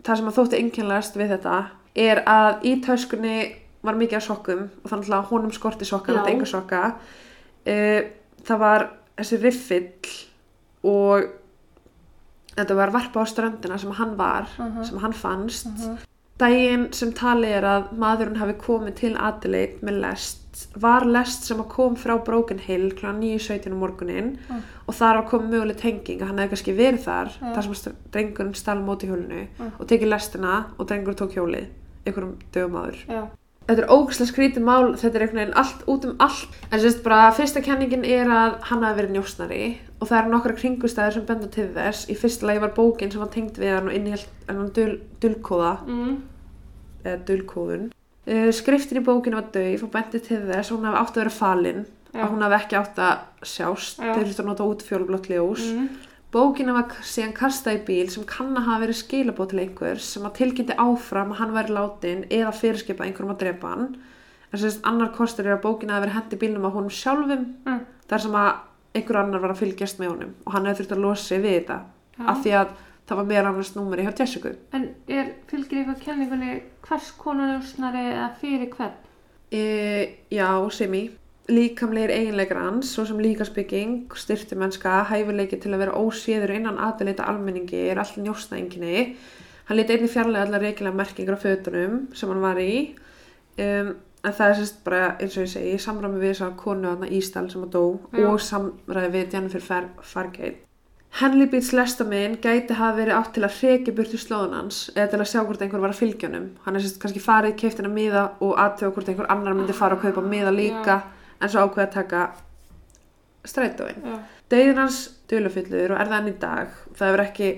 [0.01, 1.57] það sem að þótti einkennlegast við þetta
[2.07, 3.37] er að í töskunni
[3.85, 6.17] var mikið af sokkum og þannig að honum skorti sokka, Já.
[6.17, 6.81] þetta enga sokka.
[7.67, 8.01] Uh,
[8.47, 8.87] það var
[9.19, 10.11] þessi riffill
[10.87, 11.29] og
[12.57, 14.83] þetta var varpa á ströndina sem hann var, Aha.
[14.83, 15.69] sem hann fannst.
[15.77, 15.97] Uh
[16.37, 20.43] Dægin sem talið er að maðurinn hafi komið til Adelaide með lest
[20.75, 23.05] var lest sem að kom frá Broken Hill kl.
[23.19, 24.61] 9.17 um morgunin Mm.
[24.87, 27.53] og þar var komið möguleg tenging að hann hefði kannski verið þar Ja.
[27.53, 29.71] þar sem drengurinn stál móti hjólinu Mm.
[29.79, 31.67] og tekið lestina og drengur tók hjólið
[32.05, 32.97] einhverjum dögum áður.
[33.07, 33.27] Já.
[33.67, 36.47] Þetta er ógæslega skrítið mál, þetta er einhvern veginn allt út um allt.
[36.71, 40.55] En sérst bara, fyrsta kenningin er að hann hafi verið njósnari og það eru nokkra
[40.55, 42.07] kringustæður sem benda til þess.
[42.09, 45.85] Í fyrsta lagi var bókin sem var tengd við hann og innihjalt hann dul, dulkóða,
[45.85, 46.21] Mm.
[47.03, 47.91] eða dulkóðun.
[48.27, 51.21] Uh, skriftin í bókinu var döif og bendi til þess að hún hafi átt að
[51.21, 52.19] vera falin, Já.
[52.25, 54.09] að hún hafi ekki átt að sjást, Já.
[54.17, 55.63] þeir þurftu að nota út fjólblótt ljós.
[55.71, 55.87] Mm.
[56.35, 60.25] Bókina var síðan kastað í bíl sem kann að hafa verið skilabóð til einhvers sem
[60.27, 63.85] að tilkynnti áfram að hann væri látin eða fyrirskipa einhverjum að drepa hann.
[64.51, 67.79] En sérst annar kostur er að bókina hafi verið hendi bílnum á honum sjálfum Mm.
[68.11, 68.51] þar sem að
[68.95, 71.55] einhver annar var að fylgjast með honum og hann hefði þurft að losa sig við
[71.61, 71.79] þetta
[72.19, 72.27] Já.
[72.27, 72.67] af því að
[73.07, 74.51] það var meira annars númeri hjá Jessica.
[74.75, 78.99] En er, fylgir eitthvað kenningunni hvers konar ljósnari eða fyrir hvern?
[79.51, 79.63] E,
[80.33, 81.07] já, semi.
[81.47, 87.85] Líkamlegir eiginleikar hans, svo sem líkasbygging, styrtumennska, hæfileiki til að vera óséður innan aðleita almenningi
[87.87, 89.05] er allt njósnaenginni.
[89.69, 92.97] Hann leti einnig fjarlæga allar reikilega merkingar á fötunum sem hann var í.
[93.55, 93.95] Um,
[94.27, 97.11] en það er sérst bara, eins og ég segi, samræmi við þess að konu aðna
[97.15, 98.27] Ísdal sem að dó Já.
[98.27, 100.66] og samræmi við Jennifer Far Fargate.
[101.17, 105.21] Henley Beats lestaminn gæti hafa verið átt til að hreki burtu slóðun hans eða til
[105.23, 106.49] að sjá hvort einhver var að fylgja honum.
[106.65, 109.97] Hann er sérst kannski farið, keift hennar miða og aðtöða hvort einhver annar myndi fara
[109.97, 110.99] að kaupa miða líka
[111.41, 112.23] en svo ákveða að taka
[113.47, 114.03] strætóin.
[114.03, 114.17] Já.
[114.51, 115.01] Dauðin hans
[115.31, 116.79] dulafyllur og er það enn í dag.
[116.93, 117.51] Það hefur ekki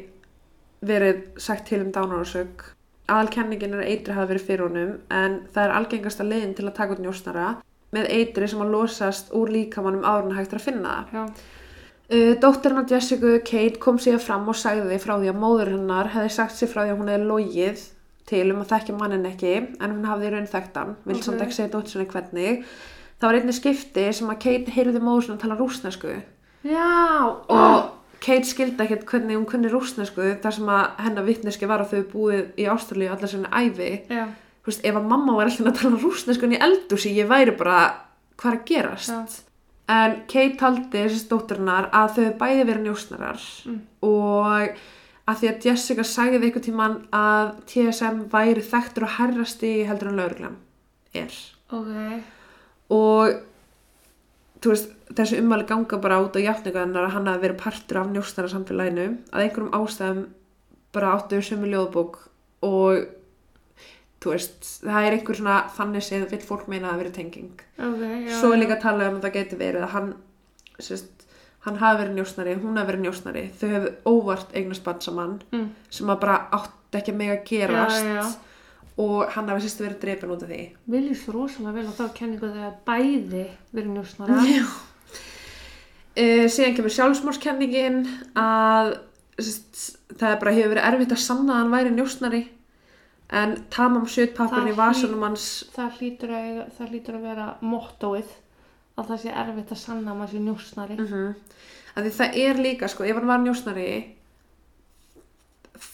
[0.90, 2.70] verið sagt til um dánarósök
[3.10, 6.76] aðalkenningin er að eitri hafa verið fyrir honum en það er algengasta leiðin til að
[6.78, 7.48] taka út njósnara
[7.96, 11.32] með eitri sem að losast úr líkamannum árun hægt að finna það.
[12.10, 12.36] Já.
[12.42, 16.32] Dóttirinn af Jessica, Kate, kom síðan fram og sagði frá því að móður hennar hefði
[16.34, 17.84] sagt sér frá því að hún hefði logið
[18.30, 21.44] til um að þekkja mannin ekki en hún hafði í raun þekkt hann, vil samt
[21.46, 22.64] ekki segja dóttir sinni hvernig.
[23.20, 26.16] Það var einnig skipti sem að Kate heyrði móður að tala rúsnesku
[26.66, 26.90] Já.
[27.30, 27.90] og
[28.24, 32.08] Kate skildi ekkert hvernig hún kunni rúsnesku þar sem að hennar vittneski var að þau
[32.14, 33.92] búið í Ástralíu allar sinni æfi.
[34.10, 34.26] Já.
[34.60, 37.84] Þú veist, ef að mamma var alltaf að tala rúsnesku í eldúsi, ég væri bara
[38.40, 39.14] hvað er að gerast.
[39.14, 39.46] Já.
[39.90, 43.80] En Kate taldi þessi stótturinnar að þau hefðu bæði verið njósnarar Mm.
[44.06, 44.76] og
[45.30, 50.20] að því að Jessica sagði einhvern tímann að TSM væri þekktur og herrasti heldur en
[50.22, 50.58] lauruglan
[51.14, 51.34] er.
[51.74, 52.24] Ok.
[52.90, 53.42] Og
[54.66, 58.52] veist, þessi ummæli ganga bara út á játningaðinnar að hann hafi verið partur af njósnara
[58.52, 60.26] samfélaginu að einhverjum ástæðum
[60.94, 62.18] bara áttu sömu ljóðbók
[62.66, 63.06] og
[64.20, 68.02] þú veist, það er einhver svona þannig séð vill fólk meina að verið tenging Ok,
[68.04, 68.34] já.
[68.40, 70.10] svo er líka að tala um að það geti verið að hann
[70.80, 71.26] sérst,
[71.66, 75.70] hann hafi verið njósnari, hún hafi verið njósnari þau hefðu óvart eignast bann saman Mm.
[75.90, 78.36] sem að bara átt ekki að mega gerast Já, já.
[78.98, 81.94] og hann hafi sérst verið dreipin út af því Vil ég svo rosalega vel á
[81.96, 84.44] þá kenningu þegar bæði verið njósnara.
[84.50, 84.66] Já.
[86.20, 88.00] Uh, síðan kemur sjálfsmórskenningin
[88.36, 88.90] að
[89.40, 92.42] sérst, það bara hefur verið erfitt að sanna að hann væri njósnari
[93.30, 98.32] en tamam sjötpappurinn í vasunum hans Það hlýtur að, það hlýtur að vera mottóið
[99.00, 100.98] að það sé erfitt að sanna að maður sé njósnari.
[101.00, 101.36] mm
[102.00, 103.90] að því það er líka sko, ef hann var njósnari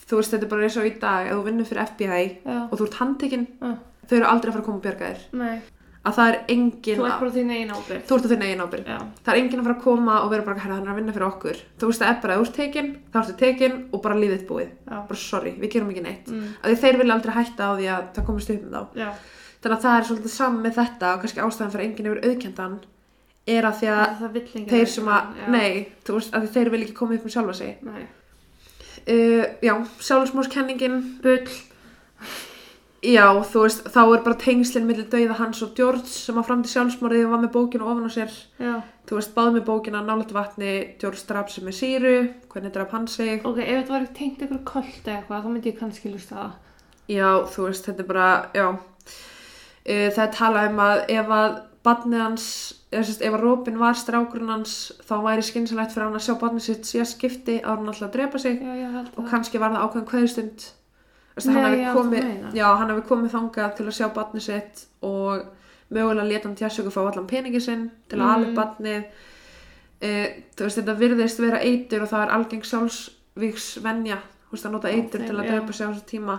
[0.09, 2.57] þú veist þetta er bara eins og í dag ef þú vinnur fyrir FBI Já.
[2.69, 3.75] og þú ert handtekinn Uh,
[4.09, 5.55] þau eru aldrei að fara að koma og bjarga þér nei,
[6.06, 8.03] að það er engin þú ert bara þín einn ábyrgð.
[8.10, 8.97] þú ert þinna eigin ábyrgð Já.
[9.26, 11.14] það er engin að fara að koma og vera bara hérna hann er að vinna
[11.16, 14.01] fyrir okkur þú veist það er bara að þú ert tekinn þá ertu tekinn og
[14.06, 14.97] bara lífið búið Já.
[15.10, 16.43] bara sorry, við gerum ekki neitt Mm.
[16.62, 19.10] að því þeir vilja aldrei hætta á því að það komist upp með þá Já.
[19.62, 22.26] þannig að það er svolítið saman með þetta og kannski ástæðan fyrir að enginn hefur
[22.30, 22.78] auðkendan
[23.47, 24.06] er að því að
[24.70, 27.76] þeir sem að, nei, þú veist, að þeir vil ekki koma upp með sjálfa sig.
[29.06, 29.43] Uh,
[33.06, 36.64] já, þú veist, þá er bara tengslinn millir dauða hans og George sem að fram
[36.66, 38.74] til sjálfsmórið var með bókinu ofan á sér, Já.
[39.06, 42.16] þú veist, báð með bókina nálægt vatni, George draf sem með síru,
[42.53, 45.80] hvernig draf hann sig, Ok, ef þetta var tengt kolt eða eitthvað, þá myndi ég
[45.80, 46.51] kannski lusta það.
[47.08, 51.60] já, þú veist, þetta er bara, já, uh, það er talað um að ef að
[51.86, 52.45] badnið hans,
[52.89, 54.74] eða sérst, ef að Robin var strákurinn hans,
[55.06, 58.16] þá væri skynsalegt fyrir hann að sjá badnið sitt síðast skipti ára hann alltaf að
[58.16, 58.58] drepa sig.
[58.58, 60.47] Já, og kannski var það ákveðin Veistu,
[61.36, 62.27] Nei, hann hafi komið,
[62.79, 65.45] hann hafi komið þangað til að sjá barnið sitt og
[65.91, 68.33] mögulega leta hann tjásöku fá allan peningi sinn til að Mm.
[68.36, 69.03] alveg barnið
[70.01, 70.09] e,
[70.65, 72.63] veist þetta virðist vera eitur og það er algeng
[74.45, 75.51] þú veist að nota eitur Ok, til að já.
[75.51, 76.36] drepa sig á þessu tíma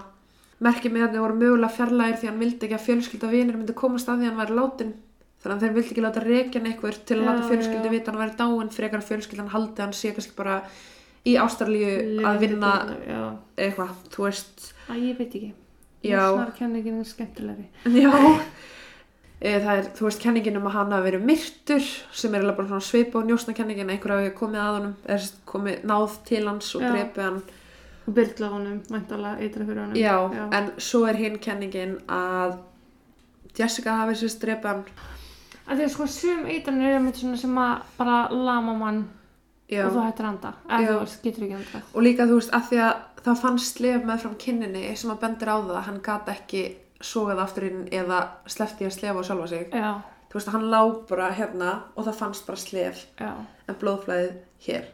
[0.61, 4.09] merkið með þetta voru mögulega fjarlægir því hann vildi ekki að fjölskylda vinir myndi komast
[4.09, 4.93] að því að hann væri látin
[5.43, 7.93] þannig að þeir vildi ekki láta reykjan einhver til að láta fjölskyldu já.
[7.93, 10.57] vita að hann væri dáin frekar að fjölskyldan haldi að hann sé kannski bara
[11.27, 12.73] í Ástralíu að vinna
[13.59, 15.53] eitthvað, þú veist Æ, ég veit ekki.
[16.07, 16.21] Já.
[16.31, 17.67] Njósnarkenningin er skemmtilegri.
[17.85, 18.11] já
[19.67, 21.83] það er, þú veist, kenningin um að hann hafi verið myrtur
[22.17, 26.15] sem er alveg bara svipa á njósnakenningin einhver hafi komið að honum sagt komið náð
[26.29, 26.91] til hans og Já.
[26.95, 27.43] drepið hann
[28.07, 29.97] Og byrla honum, mæntalega eitra fyrir honum.
[29.99, 30.45] já, Já.
[30.55, 32.57] en svo er hinn kenningin að
[33.59, 34.85] Jessica hafi sérst drepið hann
[35.67, 39.01] Að því að sko sum eitranir eru með svona sem að bara lama mann
[39.69, 39.83] já.
[39.89, 40.53] og þú hættir að anda.
[40.71, 41.01] Eða Já.
[41.03, 41.83] þú getur ekki andað.
[41.95, 42.95] og líka þú veist, að því að
[43.27, 46.65] það fannst slef með fram kinninni sem að bendir á það að hann gat ekki
[47.05, 49.91] sogað aftur inn eða sleppti að slefa á sjálfa sig Já,
[50.31, 53.33] þú veist, hann lá bara hérna og það fannst bara slef já,
[53.69, 54.35] en blóðflæðið
[54.67, 54.91] hér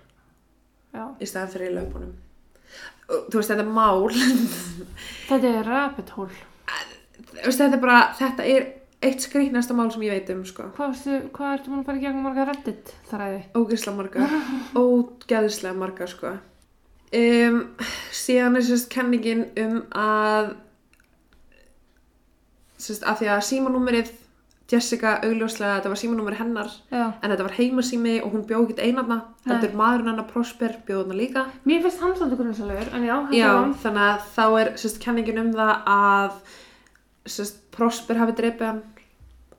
[0.93, 1.05] já.
[1.21, 2.15] í staðan fyrir í löpunum
[3.13, 4.09] og þú veist þetta er mál
[5.29, 5.73] Þetta er
[7.45, 8.71] veist, þetta er bara þetta er
[9.03, 10.69] eitt skrýtnasta mál sem ég veit um sko.
[10.77, 13.41] Hvað, veistu, hvað ertu múin að fara í gegnum marga reddit þræði?
[13.59, 14.29] ógeðslega marga
[14.83, 16.35] ógeðslega marga sko.
[17.19, 17.61] Um,
[18.15, 20.55] síðan er sérst kenningin um að
[22.83, 24.13] sérst að því að símanúmerið
[24.73, 27.03] Jessica augljóslega þetta var símanúmerið hennar Já.
[27.21, 29.19] en þetta var heimasími og hún bjóð ekki einarna.
[29.45, 29.51] Nei.
[29.51, 31.43] heldur maðurinn hennar Prosper bjóð hana líka.
[31.69, 35.01] Mér finnst hann svolítið grunnsalegur, en já, þetta Já, er þannig að þá er sérst,
[35.03, 36.39] kenningin um það að
[37.37, 38.81] sérst, Prosper hafi dreipið hann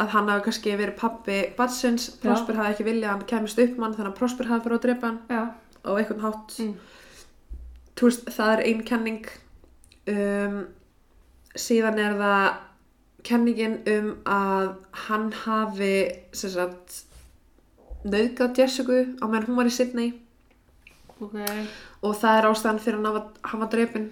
[0.02, 3.78] að hann hafi kannski verið pappi Batsins, Prosper hafi ekki viljað að hann kemist upp
[3.82, 5.44] mann þannig að Prosper hafi fyrir að dreipa hann Já,
[5.86, 6.58] á einhvern hátt.
[6.60, 6.74] Mm.
[7.94, 9.28] Þú veist, það er ein kenning
[10.10, 10.60] um,
[11.54, 12.48] síðan er það
[13.24, 14.74] kenningin um að
[15.06, 15.94] hann hafi
[16.36, 17.04] sagt
[18.04, 20.10] nauðgat Jessica á meðan hún var í Sydney
[21.24, 21.38] ok.
[22.04, 23.22] og það er ástæðan fyrir hann að
[23.54, 24.10] hafa drepin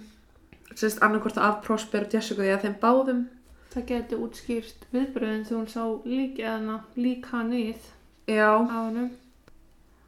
[0.71, 3.25] sérst annarkvort af Prosper og Jessica eða þeim báðum
[3.71, 9.11] Það geti útskýrt viðbröðin þegar hún sá lík eðana, lík hann já, á hennum.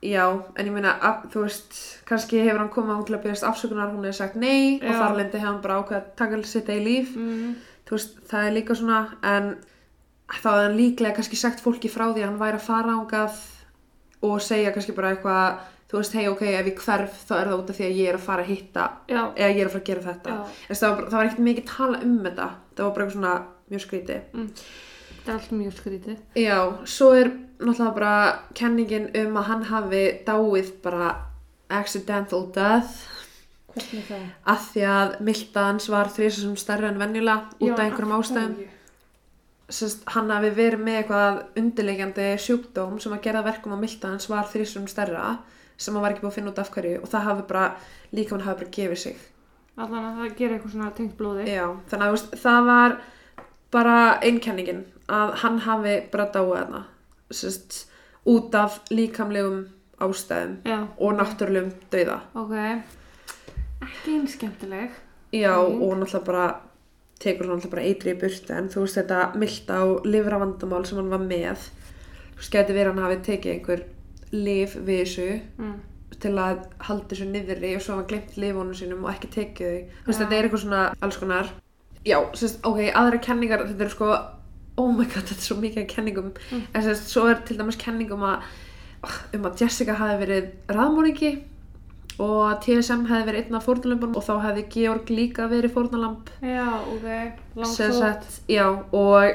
[0.03, 0.23] Já,
[0.57, 0.93] en ég meina
[1.31, 1.75] þú veist,
[2.09, 4.97] kannski hefur hann komið á til að byrjast afsökunar, hún hefur sagt nei og Já.
[4.99, 7.15] þar lendi hefur hann bara ákveð að taka sitt eigi líf.
[7.15, 7.53] Mm.
[7.87, 9.51] þú veist, það er líka svona en
[10.33, 13.41] þá hefði hann líklega kannski sagt fólki frá því að hann væri að fara ángað
[14.23, 17.59] og segja kannski bara eitthvað þú veist, hei, ok, ef ég hverf þá er það
[17.59, 19.75] út af því að ég er að fara að hitta Já, eða ég er að
[19.75, 20.37] fara að gera þetta.
[20.69, 22.47] Það var, það var ekkert mikið tala um þetta.
[22.73, 23.35] Það var bara eitthvað svona
[23.69, 24.17] mjög skríti
[25.23, 26.17] það er allt mjög skrítið.
[26.35, 27.31] já, svo er
[27.63, 28.15] náttúrulega bara
[28.57, 31.09] kenningin um að hann hafi dáið bara
[31.69, 33.09] accidental death
[33.73, 34.25] Hvernig það?
[34.45, 38.55] af því að miltans var þrísum stærri en venjulega út af einhverjum ástæðum
[39.73, 44.27] Sest, hann hafi verið með eitthvað undirleikjandi sjúkdóm sem að gera verkum að milta hans
[44.29, 45.37] var þrísum stærra
[45.79, 47.63] sem hann var ekki búið að finna út af hverju og það hafi bara,
[48.13, 49.23] líka hann hafi bara gefið sig
[49.79, 51.45] Allan að það gerir eitthvað svona tengt blóði.
[51.49, 52.97] Já, þannig að það var
[53.73, 56.83] bara einkenningin að hann hafi bara dáið þarna
[57.31, 57.85] sest,
[58.25, 59.65] út af líkamlegum
[59.99, 60.87] ástæðum Já.
[60.97, 62.53] og náttúrulegum dauða Ok.
[63.83, 64.89] Ekki eins skemmtileg.
[65.33, 65.81] Já, Mm.
[65.81, 66.55] og náttúrulega bara
[67.19, 70.97] tekur hann náttúrulega bara eitri í burtu en þú veist þetta milta á livravandamál sem
[70.97, 71.69] hann var með
[72.37, 73.83] þú geti verið hann hafi tekið einhver
[74.31, 75.79] liv við þessu Mm.
[76.19, 80.13] til að halda þessu niðri og svo hafa glemt lifunum sínum og ekki tekið þau
[80.13, 80.17] Já.
[80.19, 81.49] þetta er eitthvað svona alls konar
[82.05, 84.17] já, sérst, ok, aðra kenningar þetta eru sko,
[84.77, 86.61] oh my god, þetta er svo mikið kenningum, Mm.
[86.73, 88.41] en sérst, svo er til dæmis kenning um að
[89.35, 91.31] um að Jessica hafi verið raðmóringi
[92.19, 96.29] og að TSM hefði verið einn af fórnalömbunum og þá hefði Georg líka verið fórnalamb
[96.41, 97.07] Já, ok.
[97.99, 99.33] sagt, já, og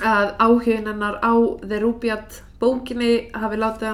[0.00, 1.32] að áhugin hennar á
[1.68, 3.88] The Rubiat bókinni hafi látið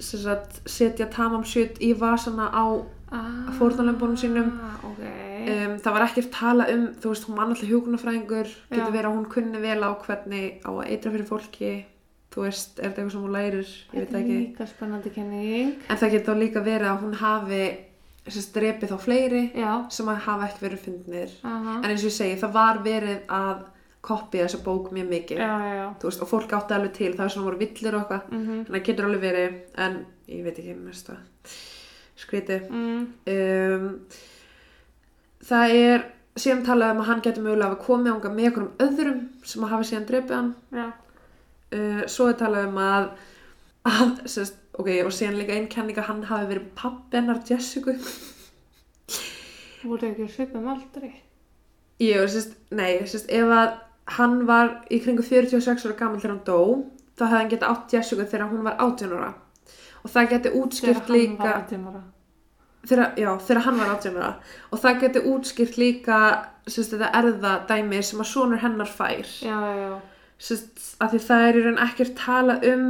[0.00, 4.52] sagt, setja tamam shit í vasana á Ah, fórnarlömbunum sínum.
[4.86, 5.00] Ok.
[5.40, 9.16] Um, það var ekkert tala um, þú veist, hún var alltaf hjúkunarfræðingur getur verið að
[9.16, 11.72] hún kunni vel á hvernig á að eitra fyrir fólki
[12.30, 15.72] þú veist, er þetta eitthvað sem hún lærir Þetta það er ekki, líka spennandi kenning.
[15.90, 17.62] en það getur líka verið að hún hafi
[18.30, 19.72] sem sagt, drepið þá fleiri Já.
[19.90, 21.80] sem að hafa ekki verið fundnir Aha.
[21.82, 23.62] en eins og ég segi, það var verið að
[24.00, 25.88] kopja þessa bók mjög mikið Já, já, já.
[26.04, 28.62] veist, og fólk átti alveg til það er svona voru villir og eitthvað Mhm.
[28.68, 31.18] þannig að getur alveg verið, en ég veit ekki mest að
[32.20, 33.06] skríti Mm.
[33.26, 34.06] um,
[35.50, 39.22] það er síðan talað um að hann getur mögulega hafa komið ánga með einhverjum öðrum
[39.50, 40.52] sem að hafa síðan drepið hann.
[41.70, 43.08] Uh, svo er talað um að,
[43.90, 47.96] að sérst, ok, og síðan líka einn kenning að hann hafi verið pappi hennar Jessica.
[49.82, 51.12] Voru ekki svipum aldrei?
[52.00, 53.74] Jú, sérst, nei, sérst, ef að
[54.16, 56.60] hann var í kringu 46 ára gammal þegar hann dó,
[57.18, 59.34] þá hefði hann getað átt Jessica þegar hún var 18 ára.
[60.00, 61.58] Og það geti útskýrt líka
[62.88, 64.30] Þegar já, þegar hann var 18 ára.
[64.72, 66.20] Og það geti útskýrt líka
[66.64, 69.28] sérst, þetta erða dæmi sem að sonur hennar fær.
[69.44, 69.90] Já, já,
[70.40, 72.86] sérst, að því það er í raun ekkert tala um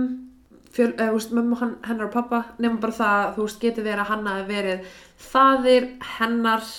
[0.71, 4.13] fjöl, eða, úst, mömmu hennar og pappa nema bara það, þú veist, geti verið að
[4.13, 4.95] hann hafi verið
[5.31, 6.71] faðir hennar.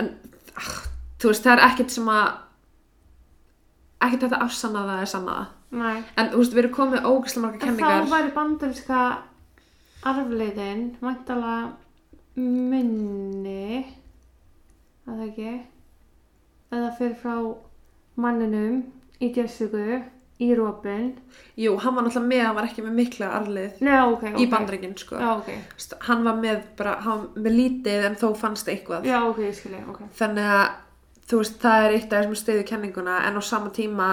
[0.00, 0.12] En
[0.56, 0.74] ah,
[1.20, 2.26] þú veist, það er ekkert sem að
[4.06, 5.36] ekkert þetta afsanna það er sanna
[5.76, 5.96] Nei.
[6.16, 8.04] en þú veist, við erum komið ógislega marga En kenningar.
[8.04, 9.00] þá væri bandarinska
[10.06, 11.54] arfleiðin vantala
[12.36, 13.86] minni
[15.06, 15.54] að það ekki?
[16.76, 17.34] Eða fyrir frá
[18.20, 18.80] manninum
[19.22, 20.02] í Jessica
[20.42, 21.14] í Robin.
[21.56, 24.40] Jú, hann var náttúrulega með, hann var ekki með mikla arlið Nei, ok, ok.
[24.42, 25.16] í bandreikin, sko.
[25.16, 25.52] Já, ok,
[26.10, 29.06] hann var með bara, hann var með lítið en þó fannst eitthvað.
[29.08, 30.02] Já, ok, ég skilji, ok.
[30.18, 30.66] Þannig að
[31.30, 34.10] þú veist, það er eitt af þessum stiðu kenninguna en á sama tíma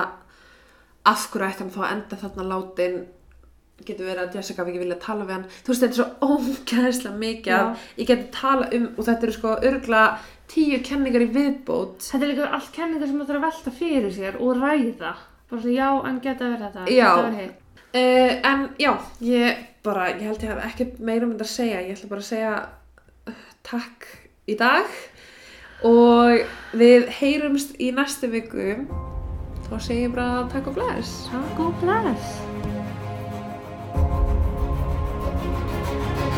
[1.11, 2.97] af hverju ætti hann þá að enda þarna látin
[3.87, 5.45] getur verið að Jessica hafi ekki vilja tala við hann.
[5.63, 9.35] Þú veist, þetta er svo ógæðislega mikið að ég geti tala um og þetta eru
[9.37, 10.03] sko örgla
[10.53, 11.99] tíu kenningar í viðbót.
[12.07, 15.13] Þetta er líka allt kenningar sem það þarf að velta fyrir sér og ræða.
[15.49, 17.11] Bara svo, já, en geta verið þetta Já.
[17.37, 17.59] hitt.
[17.93, 21.81] uh, en já, ég bara ég held ég hef ekkert meira um þetta að segja.
[21.83, 22.53] Ég ætla bara að segja
[23.27, 24.07] uh, takk
[24.47, 24.95] í dag.
[25.83, 26.45] Og
[26.79, 28.85] við heyrumst í næstu viku.
[29.81, 31.23] Segir ég bara takk og bless.
[31.33, 32.52] Takk og bless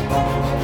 [0.08, 0.55] Thank you.